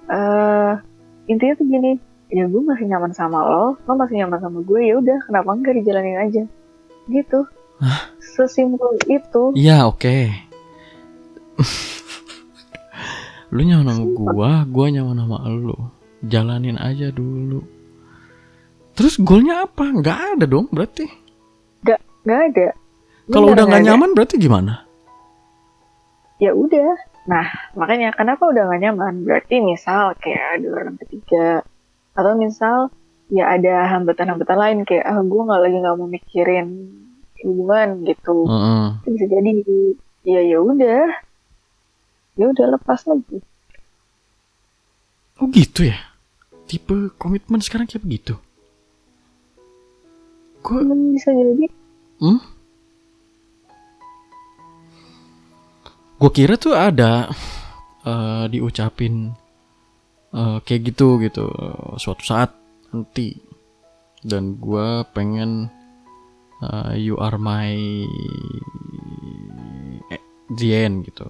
eh 0.06 0.74
intinya 1.26 1.54
tuh 1.56 1.66
gini. 1.66 1.92
Ya 2.30 2.50
gue 2.50 2.62
masih 2.62 2.90
nyaman 2.90 3.14
sama 3.14 3.42
lo 3.42 3.78
lo 3.78 3.94
masih 3.94 4.22
nyaman 4.22 4.42
sama 4.42 4.66
gue 4.66 4.82
ya 4.82 4.98
udah 4.98 5.18
kenapa 5.26 5.50
enggak 5.54 5.74
dijalanin 5.78 6.18
aja? 6.20 6.44
Gitu. 7.06 7.40
Sesimpel 8.20 8.98
itu. 9.06 9.44
Iya 9.54 9.86
oke. 9.86 10.18
lu 13.54 13.62
nyaman 13.62 13.86
sama 13.86 14.06
gua, 14.12 14.52
gua 14.66 14.88
nyaman 14.90 15.18
sama 15.22 15.38
lu. 15.48 15.78
Jalanin 16.26 16.82
aja 16.82 17.14
dulu. 17.14 17.62
Terus 18.94 19.22
goalnya 19.22 19.64
apa? 19.64 19.86
Nggak 19.86 20.20
ada 20.38 20.46
dong 20.46 20.68
berarti. 20.74 21.06
nggak 22.24 22.42
ada 22.56 22.68
Kalau 23.28 23.52
udah 23.52 23.68
nggak 23.68 23.84
ada. 23.84 23.88
nyaman 23.92 24.10
berarti 24.16 24.36
gimana? 24.40 24.88
ya 26.40 26.52
udah 26.52 26.98
nah 27.24 27.48
makanya 27.72 28.12
kenapa 28.12 28.44
udah 28.44 28.68
gak 28.68 28.84
nyaman 28.84 29.24
berarti 29.24 29.64
misal 29.64 30.12
kayak 30.20 30.60
ada 30.60 30.68
orang 30.76 30.96
ketiga 31.00 31.64
atau 32.20 32.36
misal 32.36 32.92
ya 33.32 33.48
ada 33.48 33.88
hambatan-hambatan 33.88 34.58
lain 34.60 34.78
kayak 34.84 35.08
ah 35.08 35.24
gue 35.24 35.40
nggak 35.40 35.62
lagi 35.64 35.78
nggak 35.80 35.96
mau 35.96 36.10
mikirin 36.10 36.68
hubungan 37.40 38.04
gitu 38.04 38.44
Heeh. 38.44 38.86
Itu 39.00 39.08
bisa 39.16 39.26
jadi 39.32 39.52
ya 40.28 40.42
ya 40.44 40.58
udah 40.60 41.04
ya 42.40 42.50
udah 42.50 42.78
lepas 42.78 43.06
lagi 43.06 43.40
Oh 45.42 45.50
gitu 45.50 45.90
ya. 45.90 45.98
Tipe 46.70 47.10
komitmen 47.18 47.60
sekarang 47.60 47.90
kayak 47.90 48.06
begitu. 48.06 48.38
Gua 50.62 50.80
Hmm, 50.80 51.18
bisa 51.18 51.34
jadi 51.34 51.66
Hmm? 52.22 52.40
Gue 56.22 56.32
kira 56.32 56.56
tuh 56.56 56.72
ada 56.78 57.28
eh, 58.08 58.46
diucapin 58.48 59.34
eh, 60.32 60.58
kayak 60.64 60.94
gitu 60.94 61.20
gitu 61.20 61.50
suatu 62.00 62.24
saat 62.24 62.56
nanti 62.94 63.36
dan 64.24 64.56
gue 64.56 65.04
pengen 65.12 65.68
eh, 66.64 66.94
you 66.96 67.20
are 67.20 67.36
my 67.36 67.74
eh, 70.14 70.24
the 70.56 70.72
end 70.72 71.04
gitu. 71.10 71.28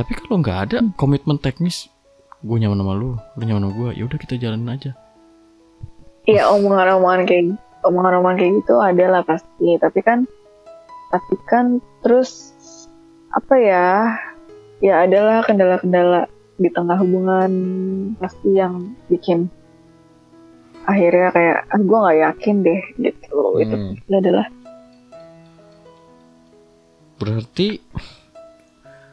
Tapi 0.00 0.16
kalau 0.16 0.40
nggak 0.40 0.58
ada 0.64 0.76
komitmen 0.96 1.36
teknis, 1.36 1.92
gue 2.40 2.56
nyaman 2.56 2.80
sama 2.80 2.96
lu, 2.96 3.10
lu 3.36 3.42
nyaman 3.44 3.68
sama 3.68 3.72
gue, 3.76 3.88
ya 4.00 4.08
udah 4.08 4.16
kita 4.16 4.40
jalanin 4.40 4.72
aja. 4.72 4.92
ya 6.24 6.46
omongan-omongan 6.48 7.20
kayak 7.26 7.44
omongan-omongan 7.82 8.36
kayak 8.38 8.52
gitu 8.62 8.74
ada 8.78 9.04
lah 9.08 9.22
pasti 9.24 9.74
tapi 9.76 9.98
kan 9.98 10.28
tapi 11.10 11.34
kan 11.48 11.80
terus 12.04 12.54
apa 13.32 13.54
ya 13.56 13.86
ya 14.78 15.08
adalah 15.08 15.42
kendala-kendala 15.42 16.28
di 16.56 16.68
tengah 16.70 17.00
hubungan 17.00 17.50
pasti 18.20 18.52
yang 18.52 18.94
bikin 19.08 19.48
akhirnya 20.84 21.32
kayak 21.34 21.58
ah 21.66 21.80
gue 21.80 21.98
nggak 21.98 22.18
yakin 22.20 22.56
deh 22.62 22.80
gitu 23.00 23.38
itu 23.58 23.74
Hmm. 23.74 23.92
pasti 23.96 24.16
adalah 24.20 24.46
Berarti 27.16 27.68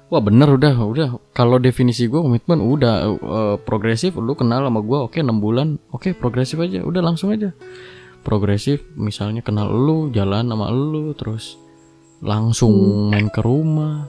Wah 0.07 0.23
bener 0.23 0.47
udah 0.55 0.75
udah. 0.87 1.09
Kalau 1.35 1.59
definisi 1.59 2.07
gue 2.07 2.15
komitmen 2.17 2.63
udah. 2.63 2.93
Eh, 3.11 3.55
progresif 3.61 4.15
lu 4.15 4.33
kenal 4.33 4.63
sama 4.63 4.79
gue 4.79 4.99
oke 5.03 5.17
6 5.19 5.43
bulan. 5.43 5.75
Oke 5.91 6.15
progresif 6.15 6.55
aja 6.63 6.79
udah 6.79 7.03
langsung 7.03 7.35
aja. 7.35 7.51
Progresif 8.23 8.87
misalnya 8.95 9.43
kenal 9.43 9.67
lu 9.67 10.07
jalan 10.09 10.47
sama 10.47 10.71
lu 10.71 11.11
terus 11.11 11.59
langsung 12.23 12.71
Hmm. 12.71 13.11
main 13.11 13.27
ke 13.27 13.43
rumah. 13.43 14.07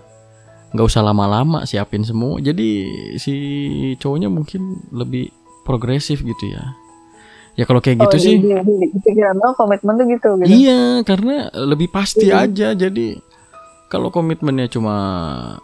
Nggak 0.70 0.86
usah 0.86 1.02
lama-lama 1.02 1.66
siapin 1.66 2.06
semua. 2.06 2.38
Jadi 2.38 2.86
si 3.18 3.34
cowoknya 3.98 4.30
mungkin 4.30 4.78
lebih 4.94 5.34
progresif 5.66 6.22
gitu 6.22 6.44
ya. 6.46 6.62
Ya 7.58 7.66
kalau 7.66 7.82
kayak 7.82 7.98
gitu 8.06 8.16
oh, 8.16 8.22
sih 8.22 8.36
jadi, 8.38 8.62
jadi, 8.62 8.70
jadi, 8.70 8.96
pikiran 9.02 9.34
lo 9.34 9.50
komitmen 9.58 9.98
tuh 9.98 10.06
gitu 10.06 10.28
gitu. 10.38 10.46
Iya, 10.46 11.02
karena 11.02 11.50
lebih 11.58 11.90
pasti 11.90 12.30
Iya. 12.30 12.46
aja. 12.46 12.68
Jadi 12.70 13.18
kalau 13.88 14.12
komitmennya 14.12 14.68
cuma 14.68 14.96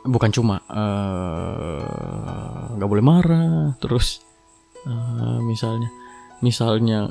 bukan 0.04 0.30
cuma 0.32 0.56
eh, 0.72 2.72
nggak 2.76 2.90
boleh 2.90 3.04
marah, 3.04 3.76
terus 3.78 4.24
eh, 4.88 5.38
misalnya 5.44 5.88
misalnya 6.44 7.08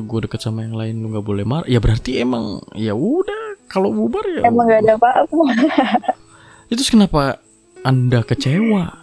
gue 0.00 0.18
deket 0.24 0.40
sama 0.40 0.64
yang 0.64 0.76
lain 0.76 1.04
lu 1.04 1.12
nggak 1.12 1.26
boleh 1.26 1.44
marah, 1.44 1.68
ya 1.68 1.76
berarti 1.76 2.24
emang 2.24 2.60
ya 2.72 2.96
udah 2.96 3.68
kalau 3.68 3.92
bubar 3.92 4.24
ya. 4.28 4.48
emang 4.48 4.68
gak 4.68 4.84
ada 4.84 4.94
apa-apa 5.00 5.36
Itu 6.72 6.80
kenapa 6.88 7.40
anda 7.84 8.24
kecewa? 8.24 9.02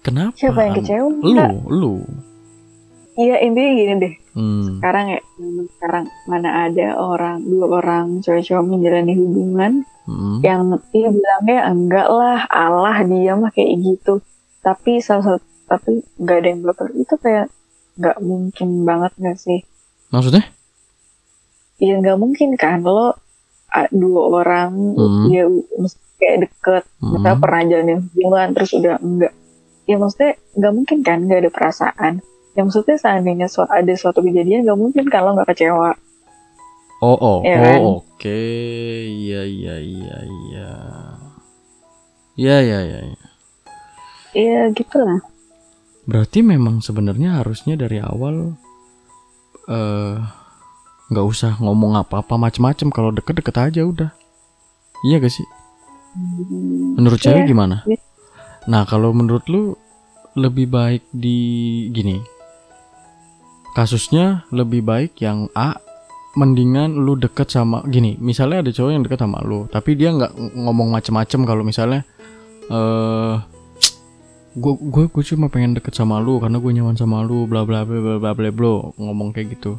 Kenapa? 0.00 0.32
siapa 0.36 0.64
yang 0.64 0.72
An- 0.72 0.78
kecewa 0.80 1.08
Lu, 1.20 1.44
lu. 1.68 1.94
Iya 3.20 3.36
intinya 3.40 3.72
gini 3.74 3.94
deh 3.98 4.14
Hmm. 4.30 4.78
sekarang 4.78 5.06
ya 5.10 5.20
sekarang 5.74 6.04
mana 6.24 6.64
ada 6.64 6.94
orang 6.96 7.42
dua 7.42 7.82
orang 7.82 8.22
cewek-cewek 8.22 8.62
menjalani 8.62 9.12
hubungan 9.12 9.82
hmm. 10.06 10.38
yang 10.40 10.60
iya 10.94 11.10
bilangnya 11.10 11.58
enggak 11.66 12.06
lah 12.06 12.46
Allah 12.46 13.02
dia 13.02 13.34
mah 13.34 13.50
kayak 13.50 13.74
gitu 13.76 14.22
tapi 14.62 15.02
salah 15.02 15.34
satu 15.34 15.44
tapi 15.66 16.06
nggak 16.14 16.36
ada 16.36 16.48
yang 16.48 16.60
baper 16.62 16.86
itu 16.94 17.14
kayak 17.16 17.50
nggak 17.98 18.18
mungkin 18.22 18.68
banget 18.84 19.12
nggak 19.18 19.34
sih 19.36 19.60
Maksudnya? 20.10 20.46
ya 21.78 21.98
nggak 21.98 22.18
mungkin 22.18 22.54
kan 22.54 22.82
lo 22.82 23.18
dua 23.90 24.22
orang 24.40 24.70
Hmm. 24.94 25.26
ya 25.26 25.44
kayak 26.18 26.46
deket 26.46 26.82
misalnya 27.02 27.34
Hmm. 27.34 27.42
pernah 27.42 27.60
jalanin 27.66 27.98
hubungan 28.06 28.48
terus 28.54 28.70
udah 28.74 28.94
enggak 29.02 29.32
ya 29.86 29.96
maksudnya 29.98 30.32
nggak 30.54 30.72
mungkin 30.72 30.98
kan 31.02 31.18
nggak 31.26 31.40
ada 31.42 31.50
perasaan 31.50 32.14
ya 32.58 32.66
maksudnya 32.66 32.96
seandainya 32.98 33.46
su- 33.46 33.66
ada 33.66 33.94
suatu 33.94 34.20
kejadian 34.20 34.66
nggak 34.66 34.78
mungkin 34.78 35.04
lo 35.06 35.30
nggak 35.38 35.50
kecewa 35.54 35.94
Oh, 37.00 37.16
oh, 37.16 37.40
Iya 37.40 37.56
oh, 37.56 37.64
kan? 37.64 37.80
oke. 38.04 38.44
Iya, 39.08 39.40
iya, 39.48 39.74
iya, 39.80 40.16
iya. 40.20 40.70
Iya, 42.36 42.56
iya, 42.60 42.78
iya. 42.84 43.00
iya. 43.08 43.26
Iya 44.36 44.60
gitu 44.76 45.00
lah 45.00 45.24
Berarti 46.04 46.44
memang 46.44 46.84
sebenarnya 46.84 47.40
harusnya 47.40 47.72
dari 47.80 48.04
awal 48.04 48.52
eh 49.64 50.16
nggak 51.08 51.26
usah 51.26 51.56
ngomong 51.56 51.96
apa-apa 51.98 52.36
macem-macem 52.36 52.92
kalau 52.92 53.10
deket-deket 53.16 53.56
aja 53.56 53.80
udah. 53.80 54.10
Iya 55.00 55.24
gak 55.24 55.32
sih? 55.32 55.46
Hmm, 56.12 57.00
Menurut 57.00 57.16
iya. 57.16 57.32
cewek 57.32 57.48
gimana? 57.48 57.80
Iya. 57.88 57.96
Nah, 58.68 58.84
kalau 58.84 59.16
menurut 59.16 59.48
lu 59.48 59.72
lebih 60.36 60.68
baik 60.68 61.02
di 61.10 61.38
gini. 61.96 62.20
Kasusnya 63.70 64.44
lebih 64.50 64.82
baik 64.82 65.20
yang 65.22 65.46
A 65.54 65.78
mendingan 66.38 66.94
lu 66.94 67.18
deket 67.18 67.50
sama 67.50 67.82
gini, 67.90 68.14
misalnya 68.22 68.62
ada 68.62 68.70
cowok 68.70 68.90
yang 68.94 69.02
deket 69.02 69.18
sama 69.18 69.42
lu, 69.42 69.66
tapi 69.66 69.98
dia 69.98 70.14
nggak 70.14 70.30
ng- 70.30 70.54
ngomong 70.62 70.88
macem-macem 70.94 71.42
kalau 71.42 71.66
misalnya 71.66 72.06
eh 72.70 73.34
gue 74.50 74.74
gue 74.78 75.04
gue 75.10 75.24
cuma 75.26 75.46
pengen 75.46 75.78
deket 75.78 75.94
sama 75.94 76.18
lu 76.18 76.42
karena 76.42 76.58
gue 76.58 76.70
nyaman 76.74 76.98
sama 76.98 77.22
lu 77.22 77.46
bla 77.50 77.62
bla 77.62 77.86
bla 77.86 77.98
bla 77.98 78.18
bla 78.18 78.30
bla 78.34 78.50
bla 78.50 78.74
ngomong 78.98 79.34
kayak 79.34 79.58
gitu. 79.58 79.78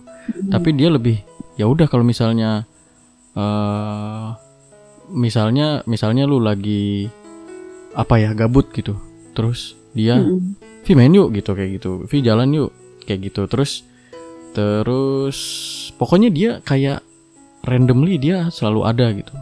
Tapi 0.52 0.76
dia 0.76 0.92
lebih 0.92 1.20
ya 1.56 1.68
udah 1.68 1.88
kalau 1.88 2.04
misalnya 2.04 2.68
eh 3.36 4.28
misalnya 5.12 5.84
misalnya 5.88 6.24
lu 6.28 6.40
lagi 6.40 7.08
apa 7.96 8.16
ya 8.20 8.32
gabut 8.36 8.72
gitu 8.76 8.96
terus 9.36 9.76
dia. 9.96 10.20
Vi 10.82 10.92
main 10.98 11.12
yuk 11.16 11.32
gitu 11.36 11.56
kayak 11.56 11.80
gitu. 11.80 12.08
Vi 12.12 12.20
jalan 12.24 12.52
yuk 12.52 12.72
kayak 13.04 13.32
gitu. 13.32 13.48
Terus 13.50 13.86
terus 14.52 15.40
pokoknya 15.96 16.30
dia 16.30 16.52
kayak 16.60 17.00
randomly 17.66 18.18
dia 18.18 18.50
selalu 18.50 18.82
ada 18.88 19.08
gitu. 19.14 19.34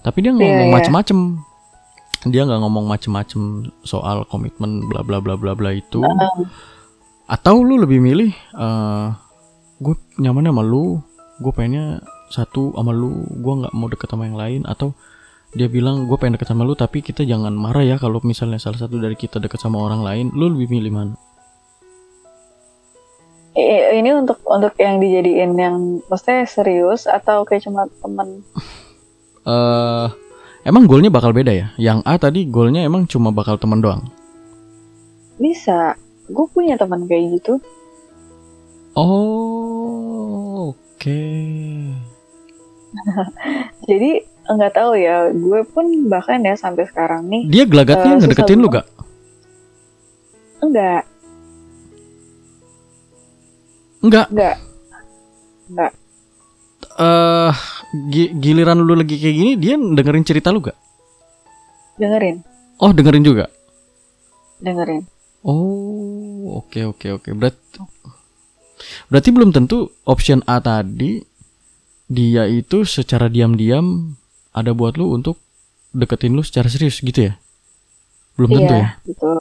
Tapi 0.00 0.18
dia 0.24 0.32
ngomong 0.32 0.70
iya. 0.70 0.74
macem-macem. 0.74 1.18
Dia 2.28 2.44
nggak 2.44 2.60
ngomong 2.60 2.84
macem-macem 2.88 3.72
soal 3.84 4.24
komitmen 4.28 4.84
bla 4.88 5.00
bla 5.04 5.20
bla 5.20 5.36
bla 5.36 5.52
bla 5.56 5.70
itu. 5.72 6.00
Heeh. 6.00 6.48
atau 7.30 7.62
lu 7.62 7.78
lebih 7.78 8.02
milih 8.02 8.34
eh 8.34 9.08
gue 9.78 9.94
nyaman 10.18 10.50
sama 10.50 10.66
lu 10.66 10.98
gue 11.38 11.52
pengennya 11.54 12.02
satu 12.26 12.74
sama 12.74 12.90
lu 12.90 13.22
gue 13.38 13.54
nggak 13.62 13.72
mau 13.76 13.88
deket 13.88 14.08
sama 14.10 14.24
yang 14.28 14.38
lain. 14.38 14.62
Atau 14.68 14.96
dia 15.50 15.66
bilang 15.66 16.06
gue 16.06 16.16
pengen 16.16 16.38
deket 16.38 16.48
sama 16.50 16.62
lu 16.62 16.78
tapi 16.78 17.02
kita 17.02 17.26
jangan 17.26 17.52
marah 17.52 17.82
ya 17.82 17.96
kalau 17.98 18.22
misalnya 18.22 18.58
salah 18.62 18.78
satu 18.78 18.98
dari 19.02 19.18
kita 19.18 19.42
deket 19.42 19.60
sama 19.60 19.80
orang 19.80 20.00
lain. 20.04 20.26
Lu 20.32 20.48
lebih 20.52 20.70
milih 20.70 20.92
mana 20.92 21.14
ini 23.98 24.10
untuk 24.14 24.40
untuk 24.46 24.74
yang 24.80 25.00
dijadiin 25.00 25.52
yang 25.56 25.76
maksudnya 26.08 26.46
serius 26.48 27.06
atau 27.06 27.44
kayak 27.44 27.64
cuma 27.64 27.86
temen? 28.00 28.44
Eh 29.44 30.06
emang 30.64 30.84
goalnya 30.86 31.12
bakal 31.12 31.32
beda 31.32 31.52
ya? 31.52 31.66
Yang 31.76 31.98
A 32.04 32.14
tadi 32.20 32.46
goalnya 32.48 32.84
emang 32.84 33.08
cuma 33.08 33.32
bakal 33.32 33.56
temen 33.56 33.80
doang? 33.80 34.04
Bisa. 35.40 35.96
Gue 36.30 36.46
punya 36.52 36.78
teman 36.78 37.08
kayak 37.10 37.40
gitu. 37.40 37.58
Oh 38.94 40.74
oke. 40.74 41.22
Jadi 43.90 44.10
nggak 44.50 44.74
tahu 44.74 44.92
ya. 44.98 45.30
Gue 45.34 45.62
pun 45.66 45.86
bahkan 46.10 46.42
ya 46.42 46.54
sampai 46.54 46.86
sekarang 46.86 47.26
nih 47.30 47.46
dia 47.48 47.64
gelagatnya 47.66 48.12
Eh, 48.14 48.18
ngedeketin 48.22 48.60
lu 48.60 48.68
gak 48.70 48.86
enggak 50.60 51.02
enggak 54.00 54.26
enggak 54.30 54.56
enggak 55.68 55.92
eh 56.98 57.52
gi- 58.08 58.32
giliran 58.34 58.80
lu 58.80 58.94
lagi 58.94 59.16
kayak 59.16 59.36
gini 59.36 59.52
dia 59.56 59.74
dengerin 59.76 60.24
cerita 60.24 60.48
lu 60.50 60.60
gak 60.60 60.76
dengerin 61.96 62.40
oh 62.78 62.90
dengerin 62.90 63.24
juga 63.24 63.46
dengerin 64.58 65.04
Oh, 65.40 66.60
oke 66.60 66.84
oke 66.84 67.16
oke. 67.16 67.32
Berarti 67.32 67.80
berarti 69.08 69.28
belum 69.32 69.56
tentu 69.56 69.88
option 70.04 70.44
A 70.44 70.60
tadi 70.60 71.16
dia 72.04 72.44
itu 72.44 72.84
secara 72.84 73.24
diam-diam 73.24 74.12
ada 74.52 74.76
buat 74.76 75.00
lu 75.00 75.16
untuk 75.16 75.40
deketin 75.96 76.36
lu 76.36 76.44
secara 76.44 76.68
serius 76.68 77.00
gitu 77.00 77.32
ya? 77.32 77.40
Belum 78.36 78.52
tentu 78.52 78.74
ya? 78.74 78.76
iya 78.76 78.88
betul 79.00 79.36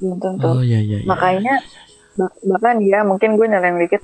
belum 0.00 0.16
tentu 0.16 0.48
Oh 0.48 0.62
iya 0.64 0.80
iya. 0.80 1.04
iya. 1.04 1.06
makanya 1.06 1.60
bah- 2.14 2.36
bahkan 2.42 2.78
ya 2.80 3.02
mungkin 3.02 3.34
gue 3.34 3.46
nyalain 3.46 3.78
dikit. 3.78 4.02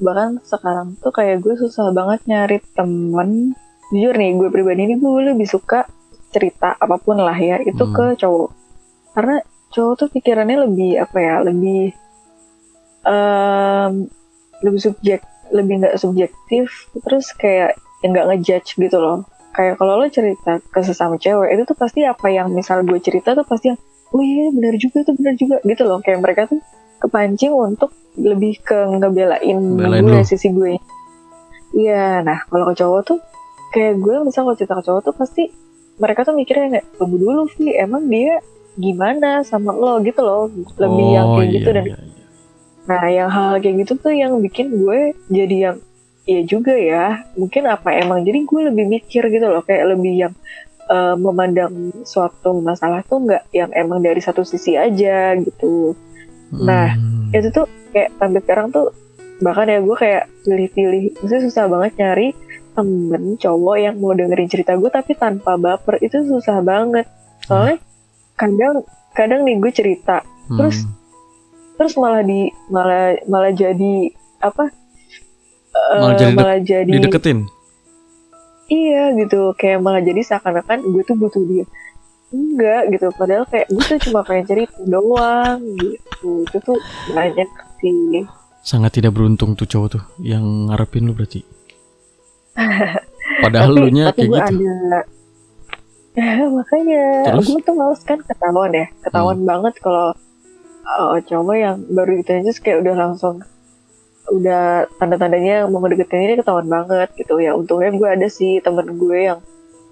Bahkan 0.00 0.40
sekarang 0.42 0.96
tuh 0.98 1.12
kayak 1.12 1.40
gue 1.40 1.54
susah 1.56 1.92
banget 1.92 2.24
nyari 2.24 2.58
temen. 2.72 3.52
Jujur 3.90 4.14
nih 4.14 4.38
gue 4.38 4.48
pribadi 4.48 4.86
ini 4.86 4.94
gue 4.96 5.34
lebih 5.34 5.44
suka 5.44 5.84
cerita 6.30 6.78
apa 6.78 6.96
pun 6.96 7.18
lah 7.18 7.34
ya 7.34 7.58
itu 7.60 7.82
Hmm. 7.82 7.92
ke 7.92 8.04
cowok. 8.16 8.50
Karena 9.12 9.36
cowok 9.70 9.94
tuh 9.98 10.08
pikirannya 10.08 10.56
lebih 10.66 10.90
apa 10.98 11.18
ya 11.18 11.36
lebih 11.42 11.90
em, 13.02 13.92
lebih 14.60 14.80
subjek 14.80 15.20
lebih 15.50 15.82
nggak 15.82 15.96
subjektif 15.98 16.86
terus 17.02 17.34
kayak 17.34 17.74
ya 18.00 18.06
nggak 18.06 18.26
ngejudge 18.30 18.78
gitu 18.78 18.96
loh. 18.96 19.26
Kayak 19.50 19.82
kalau 19.82 19.98
lo 19.98 20.06
cerita 20.06 20.62
ke 20.62 20.80
sesama 20.80 21.18
cewek 21.18 21.58
itu 21.58 21.62
tuh 21.66 21.74
pasti 21.74 22.06
apa 22.06 22.30
yang 22.30 22.54
misal 22.54 22.86
gue 22.86 23.02
cerita 23.02 23.34
tuh 23.34 23.42
pasti 23.42 23.74
yang 23.74 23.78
oh 24.14 24.22
iya 24.22 24.46
benar 24.54 24.74
juga 24.78 25.02
tuh 25.02 25.14
benar 25.18 25.34
juga 25.34 25.58
gitu 25.66 25.82
loh. 25.82 25.98
Kayak 25.98 26.18
mereka 26.22 26.42
tuh 26.46 26.62
kepancing 27.00 27.52
untuk 27.56 27.90
lebih 28.14 28.60
ke 28.60 28.76
ngebelain 29.00 29.58
Belain 29.74 30.04
gue 30.04 30.20
sisi 30.22 30.52
gue 30.52 30.76
iya 31.72 32.20
nah 32.20 32.44
kalau 32.46 32.70
ke 32.70 32.74
cowok 32.78 33.00
tuh 33.06 33.18
kayak 33.72 33.98
gue 33.98 34.14
misal 34.26 34.44
kalau 34.46 34.56
cerita 34.58 34.76
ke 34.78 34.84
cowok 34.84 35.00
tuh 35.08 35.14
pasti 35.16 35.44
mereka 36.00 36.28
tuh 36.28 36.34
mikirnya 36.36 36.80
kayak 36.80 36.86
tunggu 37.00 37.16
dulu 37.16 37.42
sih 37.56 37.72
emang 37.76 38.06
dia 38.06 38.40
gimana 38.78 39.42
sama 39.42 39.74
lo 39.74 39.98
gitu 40.04 40.20
loh 40.22 40.48
lebih 40.78 41.06
yang 41.12 41.26
Oh, 41.26 41.36
kayak 41.40 41.48
gitu 41.52 41.70
iya, 41.70 41.76
dan 41.76 41.86
iya, 41.86 41.96
iya. 41.98 42.18
Nah, 42.90 43.06
yang 43.06 43.30
hal 43.30 43.60
kayak 43.62 43.86
gitu 43.86 43.92
tuh 44.02 44.10
yang 44.10 44.34
bikin 44.42 44.72
gue 44.72 45.14
jadi 45.30 45.56
yang 45.70 45.76
iya 46.26 46.42
juga 46.42 46.74
ya. 46.74 47.22
Mungkin 47.38 47.70
apa 47.70 47.94
emang 47.94 48.26
jadi 48.26 48.42
gue 48.42 48.60
lebih 48.72 48.86
mikir 48.90 49.22
gitu 49.30 49.46
loh, 49.46 49.62
kayak 49.62 49.94
lebih 49.94 50.26
yang 50.26 50.34
eh, 50.90 51.14
memandang 51.14 51.94
suatu 52.02 52.58
masalah 52.58 53.06
tuh 53.06 53.22
nggak 53.22 53.52
yang 53.54 53.70
emang 53.76 54.02
dari 54.02 54.18
satu 54.18 54.42
sisi 54.42 54.74
aja 54.74 55.38
gitu. 55.38 55.94
Nah, 56.52 56.88
Hmm. 56.92 57.30
Itu 57.30 57.48
tuh 57.52 57.64
kayak 57.90 58.10
sampai 58.16 58.40
sekarang 58.40 58.66
tuh 58.68 58.90
bahkan 59.38 59.64
ya 59.64 59.78
gue 59.78 59.94
kayak 59.94 60.26
pilih-pilih, 60.42 61.14
maksudnya 61.16 61.42
susah 61.44 61.64
banget 61.64 61.92
nyari 61.96 62.28
temen 62.70 63.22
cowok 63.36 63.76
yang 63.76 63.94
mau 63.96 64.12
dengerin 64.12 64.46
cerita 64.46 64.74
gue 64.74 64.86
tapi 64.88 65.14
tanpa 65.14 65.54
baper 65.54 65.96
itu 65.98 66.20
susah 66.20 66.58
banget. 66.60 67.06
Soalnya 67.40 67.78
kadang 68.34 68.82
kadang 69.10 69.42
nih 69.42 69.56
gue 69.56 69.70
cerita 69.70 70.22
Hmm. 70.46 70.58
terus 70.58 70.82
terus 71.76 71.94
malah 71.94 72.20
di 72.20 72.40
malah 72.66 73.14
malah 73.24 73.50
jadi 73.50 73.94
apa 74.38 74.66
eh, 75.70 76.00
Malah 76.00 76.16
jadi 76.16 76.34
malah 76.34 76.58
jadi 76.58 76.90
dideketin. 76.90 77.46
iya 78.66 79.14
gitu 79.14 79.54
kayak 79.54 79.78
malah 79.78 79.98
jadi 79.98 80.18
seakan-akan 80.20 80.82
gue 80.84 81.02
tuh 81.02 81.14
butuh 81.14 81.42
dia 81.44 81.64
enggak 82.30 82.82
gitu. 82.94 83.06
Padahal 83.14 83.44
kayak 83.46 83.66
gue 83.70 83.84
tuh 83.84 84.00
cuma 84.10 84.20
pengen 84.22 84.46
cerita 84.46 84.78
doang 84.86 85.60
gitu. 85.78 86.46
Itu 86.46 86.58
tuh 86.62 86.78
banyak 87.12 87.48
sih. 87.82 88.24
Sangat 88.60 89.00
tidak 89.00 89.16
beruntung 89.16 89.56
tuh 89.56 89.66
cowok 89.66 89.88
tuh 89.98 90.02
yang 90.22 90.70
ngarepin 90.70 91.06
lu 91.08 91.12
berarti. 91.14 91.42
Padahal 93.44 93.72
tapi, 93.72 93.80
lu 93.80 93.88
nya 93.90 94.04
kayak 94.12 94.28
gitu. 94.28 94.36
ada. 94.36 95.00
Makanya 96.58 97.02
Terus? 97.30 97.46
gue 97.46 97.60
tuh 97.62 97.74
males 97.74 98.02
kan 98.02 98.18
ketahuan 98.22 98.72
ya. 98.74 98.86
Ketahuan 99.02 99.38
banget 99.46 99.74
kalau 99.80 100.12
uh, 100.86 101.18
cowok 101.22 101.56
yang 101.56 101.76
baru 101.88 102.10
gitu 102.20 102.30
aja 102.36 102.50
kayak 102.60 102.78
udah 102.84 102.94
langsung 102.94 103.36
udah 104.30 104.86
tanda-tandanya 105.02 105.66
mau 105.66 105.82
ngedeketin 105.82 106.22
ini 106.22 106.34
ketahuan 106.38 106.68
banget 106.68 107.08
gitu. 107.16 107.40
Ya 107.40 107.56
untungnya 107.56 107.90
gue 107.94 108.08
ada 108.08 108.28
sih 108.28 108.60
temen 108.62 108.98
gue 108.98 109.18
yang 109.18 109.40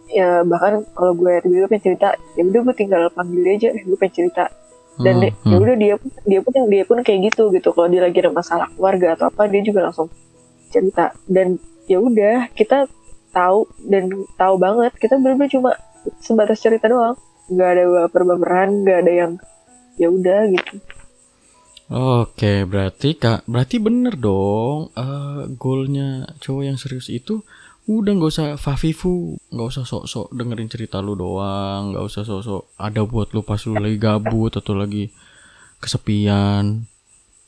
ya 0.09 0.43
bahkan 0.45 0.85
kalau 0.97 1.13
gue 1.15 1.33
tiba-tiba 1.45 1.69
pengen 1.69 1.85
cerita 1.93 2.09
ya 2.37 2.43
udah 2.45 2.61
gue 2.65 2.75
tinggal 2.77 3.03
panggil 3.13 3.41
dia 3.45 3.55
aja 3.59 3.69
eh, 3.77 3.83
gue 3.85 3.99
pengen 4.01 4.15
cerita 4.17 4.45
dan 4.99 5.15
Hmm, 5.23 5.31
ya 5.47 5.57
hmm. 5.57 5.63
udah 5.63 5.77
dia 5.79 5.95
pun 6.01 6.11
dia 6.27 6.41
pun 6.43 6.53
dia 6.67 6.85
pun 6.89 6.99
kayak 7.07 7.21
gitu 7.31 7.43
gitu 7.55 7.69
kalau 7.71 7.87
dia 7.87 8.03
lagi 8.03 8.19
ada 8.19 8.33
masalah 8.35 8.67
keluarga 8.75 9.15
atau 9.15 9.31
apa 9.31 9.47
dia 9.47 9.63
juga 9.63 9.81
langsung 9.87 10.09
cerita 10.73 11.15
dan 11.31 11.57
ya 11.87 11.99
udah 12.03 12.51
kita 12.53 12.91
tahu 13.31 13.69
dan 13.87 14.11
tahu 14.35 14.55
banget 14.59 14.93
kita 14.99 15.15
bener-bener 15.21 15.51
cuma 15.53 15.71
sebatas 16.19 16.59
cerita 16.59 16.91
doang 16.91 17.17
nggak 17.53 17.69
ada 17.75 17.83
baper-baperan 18.09 18.69
nggak 18.85 18.99
ada 19.07 19.13
yang 19.13 19.33
ya 20.01 20.09
udah 20.11 20.41
gitu 20.53 20.75
Oke, 21.89 22.69
berarti 22.69 23.17
kak, 23.17 23.49
berarti 23.49 23.77
bener 23.81 24.15
dong. 24.21 24.93
eh 24.93 25.49
goalnya 25.57 26.29
cowok 26.43 26.63
yang 26.69 26.77
serius 26.77 27.09
itu 27.09 27.41
udah 27.89 28.13
nggak 28.21 28.31
usah 28.37 28.49
fafifu, 28.61 29.41
nggak 29.49 29.69
usah 29.73 29.85
sok-sok 29.89 30.29
dengerin 30.37 30.69
cerita 30.69 31.01
lu 31.01 31.17
doang, 31.17 31.97
nggak 31.97 32.05
usah 32.05 32.21
sok-sok 32.21 32.77
ada 32.77 33.01
buat 33.09 33.33
lu 33.33 33.41
pas 33.41 33.57
lu 33.65 33.81
lagi 33.81 33.97
gabut 33.97 34.53
atau 34.53 34.77
lagi 34.77 35.09
kesepian. 35.81 36.85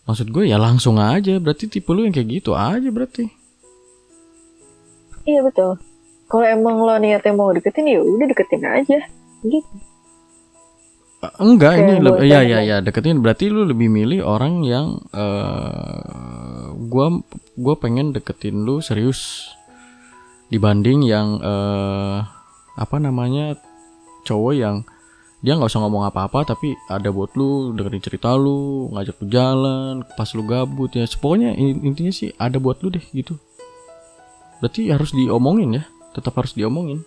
Maksud 0.09 0.33
gue 0.33 0.49
ya 0.49 0.57
langsung 0.57 0.97
aja, 0.97 1.37
berarti 1.37 1.69
tipe 1.69 1.93
lu 1.93 2.09
yang 2.09 2.17
kayak 2.17 2.41
gitu 2.41 2.57
aja 2.57 2.89
berarti. 2.89 3.29
iya 5.29 5.45
betul. 5.45 5.77
Kalau 6.25 6.47
emang 6.49 6.81
lo 6.81 6.97
niatnya 6.97 7.37
mau 7.37 7.53
deketin 7.53 7.93
ya 7.93 8.01
udah 8.01 8.27
deketin 8.33 8.65
aja. 8.65 8.99
Gitu. 9.45 9.69
Eh, 11.21 11.33
Enggak, 11.37 11.77
Kayak 11.77 11.85
ini 11.85 11.93
lebih 12.01 12.25
gue 12.25 12.33
ya 12.33 12.41
ya 12.41 12.59
ya 12.65 12.77
deketin. 12.81 13.21
Berarti 13.21 13.53
lu 13.53 13.69
lebih 13.69 13.93
milih 13.93 14.25
orang 14.25 14.65
yang 14.65 15.05
eh 15.13 16.73
gua 16.89 17.21
gua 17.61 17.75
pengen 17.77 18.17
deketin 18.17 18.65
lu 18.65 18.81
serius 18.81 19.53
dibanding 20.51 21.07
yang 21.07 21.39
eh 21.41 22.19
apa 22.75 22.97
namanya 22.99 23.55
cowok 24.27 24.55
yang 24.55 24.77
dia 25.41 25.57
nggak 25.57 25.73
usah 25.73 25.81
ngomong 25.81 26.05
apa-apa 26.05 26.53
tapi 26.53 26.77
ada 26.93 27.09
buat 27.09 27.33
lu 27.33 27.73
dengerin 27.73 28.05
cerita 28.05 28.37
lu 28.37 28.93
ngajak 28.93 29.17
lu 29.25 29.27
jalan 29.33 30.05
pas 30.13 30.29
lu 30.37 30.45
gabut 30.45 30.93
ya. 30.93 31.09
Pokoknya 31.17 31.57
in- 31.57 31.81
intinya 31.81 32.13
sih 32.13 32.37
ada 32.37 32.61
buat 32.61 32.85
lu 32.85 32.93
deh 32.93 33.05
gitu. 33.17 33.41
Berarti 34.61 34.93
harus 34.93 35.17
diomongin 35.17 35.81
ya 35.81 35.85
tetap 36.13 36.37
harus 36.37 36.53
diomongin. 36.53 37.01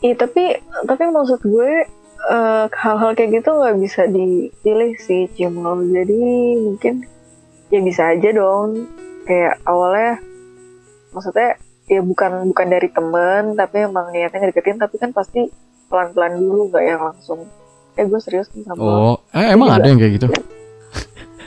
Iya 0.00 0.16
tapi 0.16 0.56
tapi 0.88 1.04
maksud 1.12 1.44
gue 1.44 1.72
eh, 2.32 2.64
hal-hal 2.72 3.10
kayak 3.12 3.42
gitu 3.42 3.50
nggak 3.52 3.76
bisa 3.76 4.08
dipilih 4.08 4.96
sih 4.96 5.28
Cimo 5.36 5.76
jadi 5.76 6.20
mungkin 6.56 7.04
ya 7.68 7.84
bisa 7.84 8.16
aja 8.16 8.32
dong. 8.32 8.88
Kayak 9.28 9.60
awalnya 9.68 10.24
maksudnya 11.12 11.60
ya 11.86 12.00
bukan 12.00 12.50
bukan 12.50 12.66
dari 12.70 12.88
temen 12.88 13.54
tapi 13.54 13.84
emang 13.84 14.10
niatnya 14.10 14.38
ngedeketin 14.38 14.78
tapi 14.78 14.96
kan 14.98 15.10
pasti 15.10 15.50
pelan-pelan 15.86 16.38
dulu 16.38 16.70
nggak 16.70 16.84
yang 16.84 17.00
langsung 17.02 17.44
eh 17.94 18.04
gue 18.08 18.20
serius 18.22 18.48
nih 18.54 18.64
sama 18.64 18.80
lo." 18.80 18.90
oh 18.90 19.16
eh, 19.34 19.52
emang 19.52 19.68
ada 19.68 19.86
yang 19.86 19.98
kayak 20.00 20.22
gitu 20.22 20.26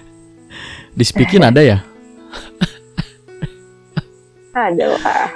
di 0.97 1.03
speaking 1.03 1.41
ada 1.41 1.61
ya 1.63 1.77
ada 4.53 4.85
lah 4.95 5.27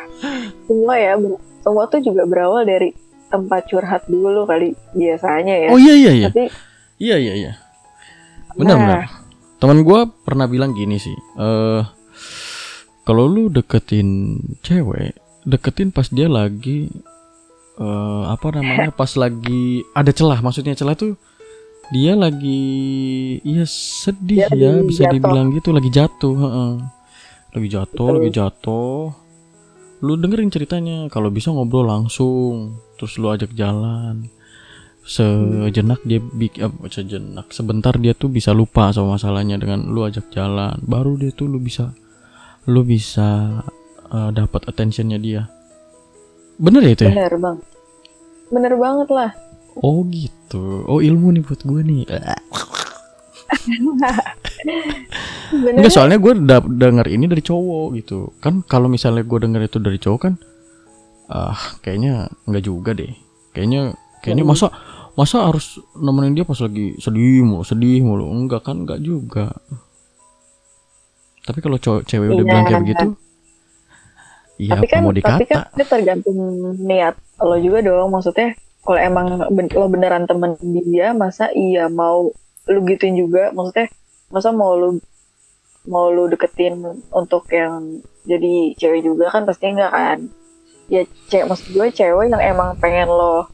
semua 0.63 0.95
ya 0.95 1.13
semua 1.59 1.83
tuh 1.91 1.99
juga 1.99 2.23
berawal 2.23 2.63
dari 2.63 2.93
tempat 3.29 3.67
curhat 3.69 4.03
dulu 4.09 4.47
kali 4.49 4.73
biasanya 4.97 5.55
ya 5.55 5.69
Oh 5.69 5.79
iya 5.79 5.93
iya 5.95 6.11
iya. 6.17 6.29
tapi 6.33 6.49
Iya 6.99 7.15
iya 7.15 7.33
iya. 7.33 7.51
Benar 8.59 8.75
Nah. 8.75 8.83
benar. 8.83 9.01
Teman 9.59 9.79
gua 9.87 10.03
pernah 10.27 10.51
bilang 10.51 10.75
gini 10.75 10.99
sih. 10.99 11.15
Eh 11.39 11.81
kalau 13.09 13.25
lu 13.25 13.49
deketin 13.49 14.37
cewek, 14.61 15.17
deketin 15.41 15.89
pas 15.89 16.05
dia 16.13 16.29
lagi 16.29 16.93
eh 17.81 18.23
apa 18.29 18.53
namanya? 18.53 18.93
Pas 18.99 19.09
lagi 19.17 19.81
ada 19.97 20.13
celah. 20.13 20.45
Maksudnya 20.45 20.77
celah 20.77 20.93
tuh 20.93 21.17
dia 21.89 22.13
lagi 22.13 22.61
iya 23.41 23.65
sedih 23.65 24.45
Dia 24.45 24.53
ya, 24.53 24.77
lagi 24.77 24.85
bisa 24.85 25.09
jatuh. 25.09 25.13
dibilang 25.17 25.47
gitu, 25.57 25.73
lagi 25.73 25.89
jatuh, 25.89 26.35
heeh. 26.37 26.71
Lagi 27.49 27.67
jatuh, 27.73 28.05
Betul. 28.05 28.15
lagi 28.21 28.29
jatuh. 28.29 29.01
Lu 30.05 30.13
dengerin 30.13 30.53
ceritanya, 30.53 30.97
kalau 31.09 31.33
bisa 31.33 31.49
ngobrol 31.49 31.89
langsung, 31.89 32.77
terus 33.01 33.17
lu 33.17 33.33
ajak 33.33 33.57
jalan 33.57 34.29
sejenak 35.09 35.97
dia 36.05 36.21
bikin 36.21 36.69
sejenak 36.85 37.49
sebentar 37.49 37.97
dia 37.97 38.13
tuh 38.13 38.29
bisa 38.29 38.53
lupa 38.53 38.93
sama 38.93 39.17
masalahnya 39.17 39.57
dengan 39.57 39.89
lu 39.89 40.05
ajak 40.05 40.29
jalan 40.29 40.77
baru 40.85 41.17
dia 41.17 41.33
tuh 41.33 41.49
lu 41.49 41.57
bisa 41.57 41.97
lu 42.69 42.85
bisa 42.85 43.59
uh, 44.13 44.29
dapat 44.29 44.69
attentionnya 44.69 45.17
dia. 45.17 45.49
Bener 46.61 46.85
ya 46.85 46.91
itu 46.93 47.03
ya? 47.09 47.11
Bener 47.17 47.33
bang. 47.41 47.57
Bener 48.53 48.73
banget 48.77 49.09
lah. 49.09 49.31
Oh 49.79 50.05
gitu. 50.07 50.85
Oh 50.85 51.01
ilmu 51.01 51.33
nih 51.33 51.43
buat 51.45 51.61
gue 51.65 51.81
nih. 51.81 52.03
Enggak 55.49 55.89
soalnya 55.93 56.21
gue 56.21 56.33
da- 56.45 56.61
denger 56.61 57.09
ini 57.09 57.25
dari 57.25 57.41
cowok 57.41 57.87
gitu. 57.97 58.33
Kan 58.43 58.61
kalau 58.65 58.85
misalnya 58.91 59.25
gue 59.25 59.39
denger 59.41 59.61
itu 59.65 59.77
dari 59.81 59.97
cowok 59.97 60.19
kan 60.21 60.33
ah 61.29 61.57
kayaknya 61.85 62.29
enggak 62.49 62.63
juga 62.65 62.91
deh. 62.97 63.13
Kayaknya 63.53 63.93
kayaknya 64.21 64.45
masa 64.45 64.67
masa 65.17 65.45
harus 65.49 65.77
nemenin 65.97 66.37
dia 66.37 66.45
pas 66.45 66.57
lagi 66.61 66.97
sedih 67.01 67.41
mulu 67.45 67.63
sedih 67.65 68.01
mulu. 68.05 68.29
Enggak 68.29 68.67
kan 68.69 68.85
enggak 68.85 69.01
juga 69.01 69.53
tapi 71.49 71.59
kalau 71.59 71.75
cowok 71.75 72.05
cewek 72.05 72.29
udah 72.29 72.37
Iya. 72.37 72.45
bilang 72.45 72.63
kayak 72.63 72.81
begitu 72.85 73.07
iya 74.59 74.71
tapi 74.75 74.85
kan 74.85 75.01
mau 75.01 75.09
tapi 75.09 75.17
dikata 75.17 75.43
kan 75.47 75.61
itu 75.71 75.83
tergantung 75.87 76.37
niat 76.79 77.15
lo 77.39 77.55
juga 77.57 77.79
dong. 77.81 78.11
Maksudnya 78.11 78.53
kalau 78.79 78.99
emang 78.99 79.25
ben- 79.49 79.71
lo 79.71 79.87
beneran 79.87 80.27
temen 80.27 80.59
dia 80.59 81.15
masa 81.15 81.47
iya 81.49 81.87
mau 81.87 82.29
lu 82.67 82.79
gituin 82.83 83.15
juga? 83.15 83.49
Maksudnya 83.49 83.87
masa 84.27 84.51
mau 84.51 84.75
lu 84.75 84.99
mau 85.87 86.11
lu 86.11 86.27
deketin 86.27 86.75
untuk 87.09 87.47
yang 87.49 88.03
jadi 88.23 88.75
cewek 88.75 89.01
juga 89.01 89.31
kan 89.31 89.47
pasti 89.47 89.71
enggak 89.71 89.89
kan? 89.89 90.19
Ya 90.85 91.01
cewek 91.31 91.47
maksud 91.47 91.71
gue 91.71 91.87
cewek 91.89 92.27
yang 92.27 92.43
emang 92.43 92.75
pengen 92.77 93.07
lo 93.07 93.47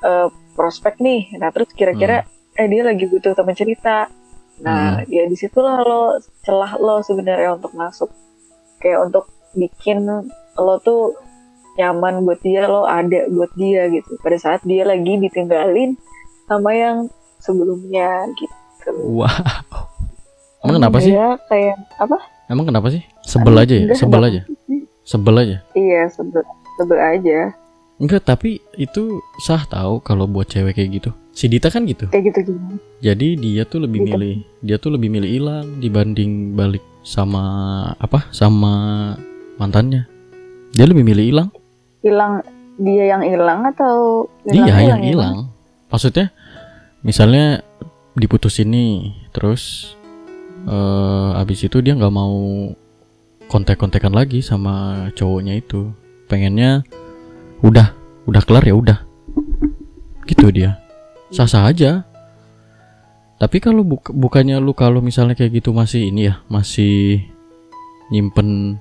eh, 0.00 0.28
prospek 0.54 1.02
nih. 1.02 1.34
Nah 1.36 1.50
terus 1.50 1.74
kira-kira 1.74 2.22
eh 2.54 2.66
dia 2.66 2.86
lagi 2.86 3.02
butuh 3.04 3.34
teman 3.34 3.54
cerita 3.54 4.06
nah 4.58 5.02
ya 5.06 5.24
di 5.30 5.36
situlah 5.38 5.82
lo 5.82 6.18
celah 6.42 6.78
lo 6.78 7.00
sebenarnya 7.02 7.54
untuk 7.54 7.72
masuk. 7.74 8.10
Kayak 8.78 9.10
untuk 9.10 9.30
bikin 9.54 10.06
lo 10.58 10.74
tuh 10.82 11.14
nyaman 11.78 12.26
buat 12.26 12.42
dia 12.42 12.66
lo 12.66 12.86
ada 12.86 13.26
buat 13.30 13.50
dia 13.54 13.86
gitu. 13.90 14.18
Pada 14.22 14.36
saat 14.38 14.60
dia 14.66 14.82
lagi 14.82 15.18
ditinggalin 15.18 15.94
sama 16.50 16.74
yang 16.74 17.06
sebelumnya 17.38 18.26
gitu. 18.34 18.92
Wah. 19.14 19.32
Emang 20.62 20.82
kenapa 20.82 20.98
sih? 20.98 21.14
Ya 21.14 21.38
kayak 21.46 21.78
apa? 22.02 22.18
Emang 22.50 22.66
kenapa 22.66 22.90
sih? 22.90 23.02
Sebel 23.22 23.54
aja 23.54 23.74
ya? 23.76 23.84
Enggak, 23.86 23.98
sebel 24.00 24.22
aja? 24.26 24.40
sebel 25.08 25.34
aja? 25.40 25.56
Iya 25.72 26.02
sebel 26.12 26.42
sebel 26.76 26.98
aja. 27.00 27.38
Enggak 27.98 28.22
tapi 28.26 28.60
itu 28.76 29.22
sah 29.40 29.62
tahu 29.64 30.02
kalau 30.02 30.26
buat 30.26 30.50
cewek 30.50 30.76
kayak 30.76 30.90
gitu 31.00 31.10
si 31.38 31.46
Dita 31.46 31.70
kan 31.70 31.86
gitu 31.86 32.10
kayak 32.10 32.34
gitu 32.34 32.50
gimana 32.50 32.82
Jadi 32.98 33.38
dia 33.38 33.62
tuh 33.62 33.86
lebih 33.86 34.02
Gitu. 34.02 34.10
milih 34.10 34.34
dia 34.58 34.76
tuh 34.82 34.90
lebih 34.90 35.06
milih 35.06 35.30
hilang 35.30 35.66
dibanding 35.78 36.58
balik 36.58 36.82
sama 37.06 37.46
apa 38.02 38.26
sama 38.34 38.74
mantannya. 39.54 40.10
Dia 40.74 40.90
lebih 40.90 41.06
milih 41.06 41.24
hilang. 41.30 41.48
hilang 42.02 42.42
dia 42.78 43.14
yang 43.14 43.22
hilang 43.22 43.62
atau 43.70 44.26
Dia 44.46 44.66
yang 44.66 45.02
ya, 45.02 45.14
hilang. 45.14 45.50
Maksudnya 45.90 46.34
misalnya 47.06 47.62
diputusin 48.18 48.70
nih, 48.74 49.14
terus 49.30 49.94
eh 50.66 51.30
abis 51.38 51.70
itu 51.70 51.78
dia 51.78 51.94
nggak 51.94 52.14
mau 52.14 52.70
kontak-kontakan 53.46 54.10
lagi 54.10 54.42
sama 54.42 55.06
cowoknya 55.14 55.54
itu. 55.58 55.94
Pengennya 56.26 56.82
udah, 57.62 57.94
udah 58.26 58.42
kelar 58.42 58.66
ya 58.66 58.74
udah. 58.74 58.98
Gitu 60.26 60.50
dia. 60.50 60.87
Sah-sah 61.28 61.68
aja. 61.68 62.08
Tapi 63.38 63.62
kalau 63.62 63.86
buk- 63.86 64.10
bukannya 64.10 64.58
lu 64.58 64.74
kalau 64.74 64.98
misalnya 64.98 65.38
kayak 65.38 65.62
gitu 65.62 65.70
masih 65.70 66.10
ini 66.10 66.26
ya, 66.26 66.42
masih 66.50 67.22
nyimpen 68.10 68.80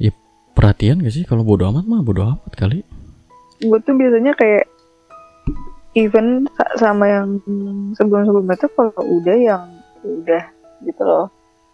ya 0.00 0.08
perhatian 0.56 1.04
gak 1.04 1.12
sih? 1.12 1.28
Kalau 1.28 1.44
bodo 1.44 1.68
amat 1.68 1.84
mah 1.84 2.00
bodo 2.00 2.24
amat 2.24 2.52
kali. 2.56 2.80
Gue 3.60 3.78
tuh 3.84 3.92
biasanya 3.92 4.32
kayak 4.38 4.64
even 5.92 6.48
sa- 6.56 6.74
sama 6.80 7.04
yang 7.10 7.36
sebelum-sebelumnya 7.92 8.56
tuh 8.56 8.72
kalau 8.72 9.04
udah 9.20 9.36
yang 9.36 9.68
udah 10.00 10.44
gitu 10.88 11.02
loh. 11.04 11.28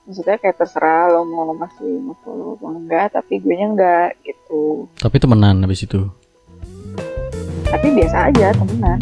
Maksudnya 0.08 0.40
kayak 0.40 0.56
terserah 0.58 1.12
lo 1.14 1.22
mau 1.28 1.52
masih 1.52 2.00
mau 2.00 2.16
follow 2.24 2.56
mau 2.58 2.74
enggak 2.74 3.12
tapi 3.14 3.38
gue 3.38 3.54
nya 3.54 3.68
enggak 3.70 4.08
gitu. 4.26 4.88
Tapi 4.98 5.16
temenan 5.20 5.62
habis 5.62 5.84
itu. 5.86 6.10
Tapi 7.68 7.86
biasa 7.92 8.32
aja 8.32 8.50
temenan 8.56 8.98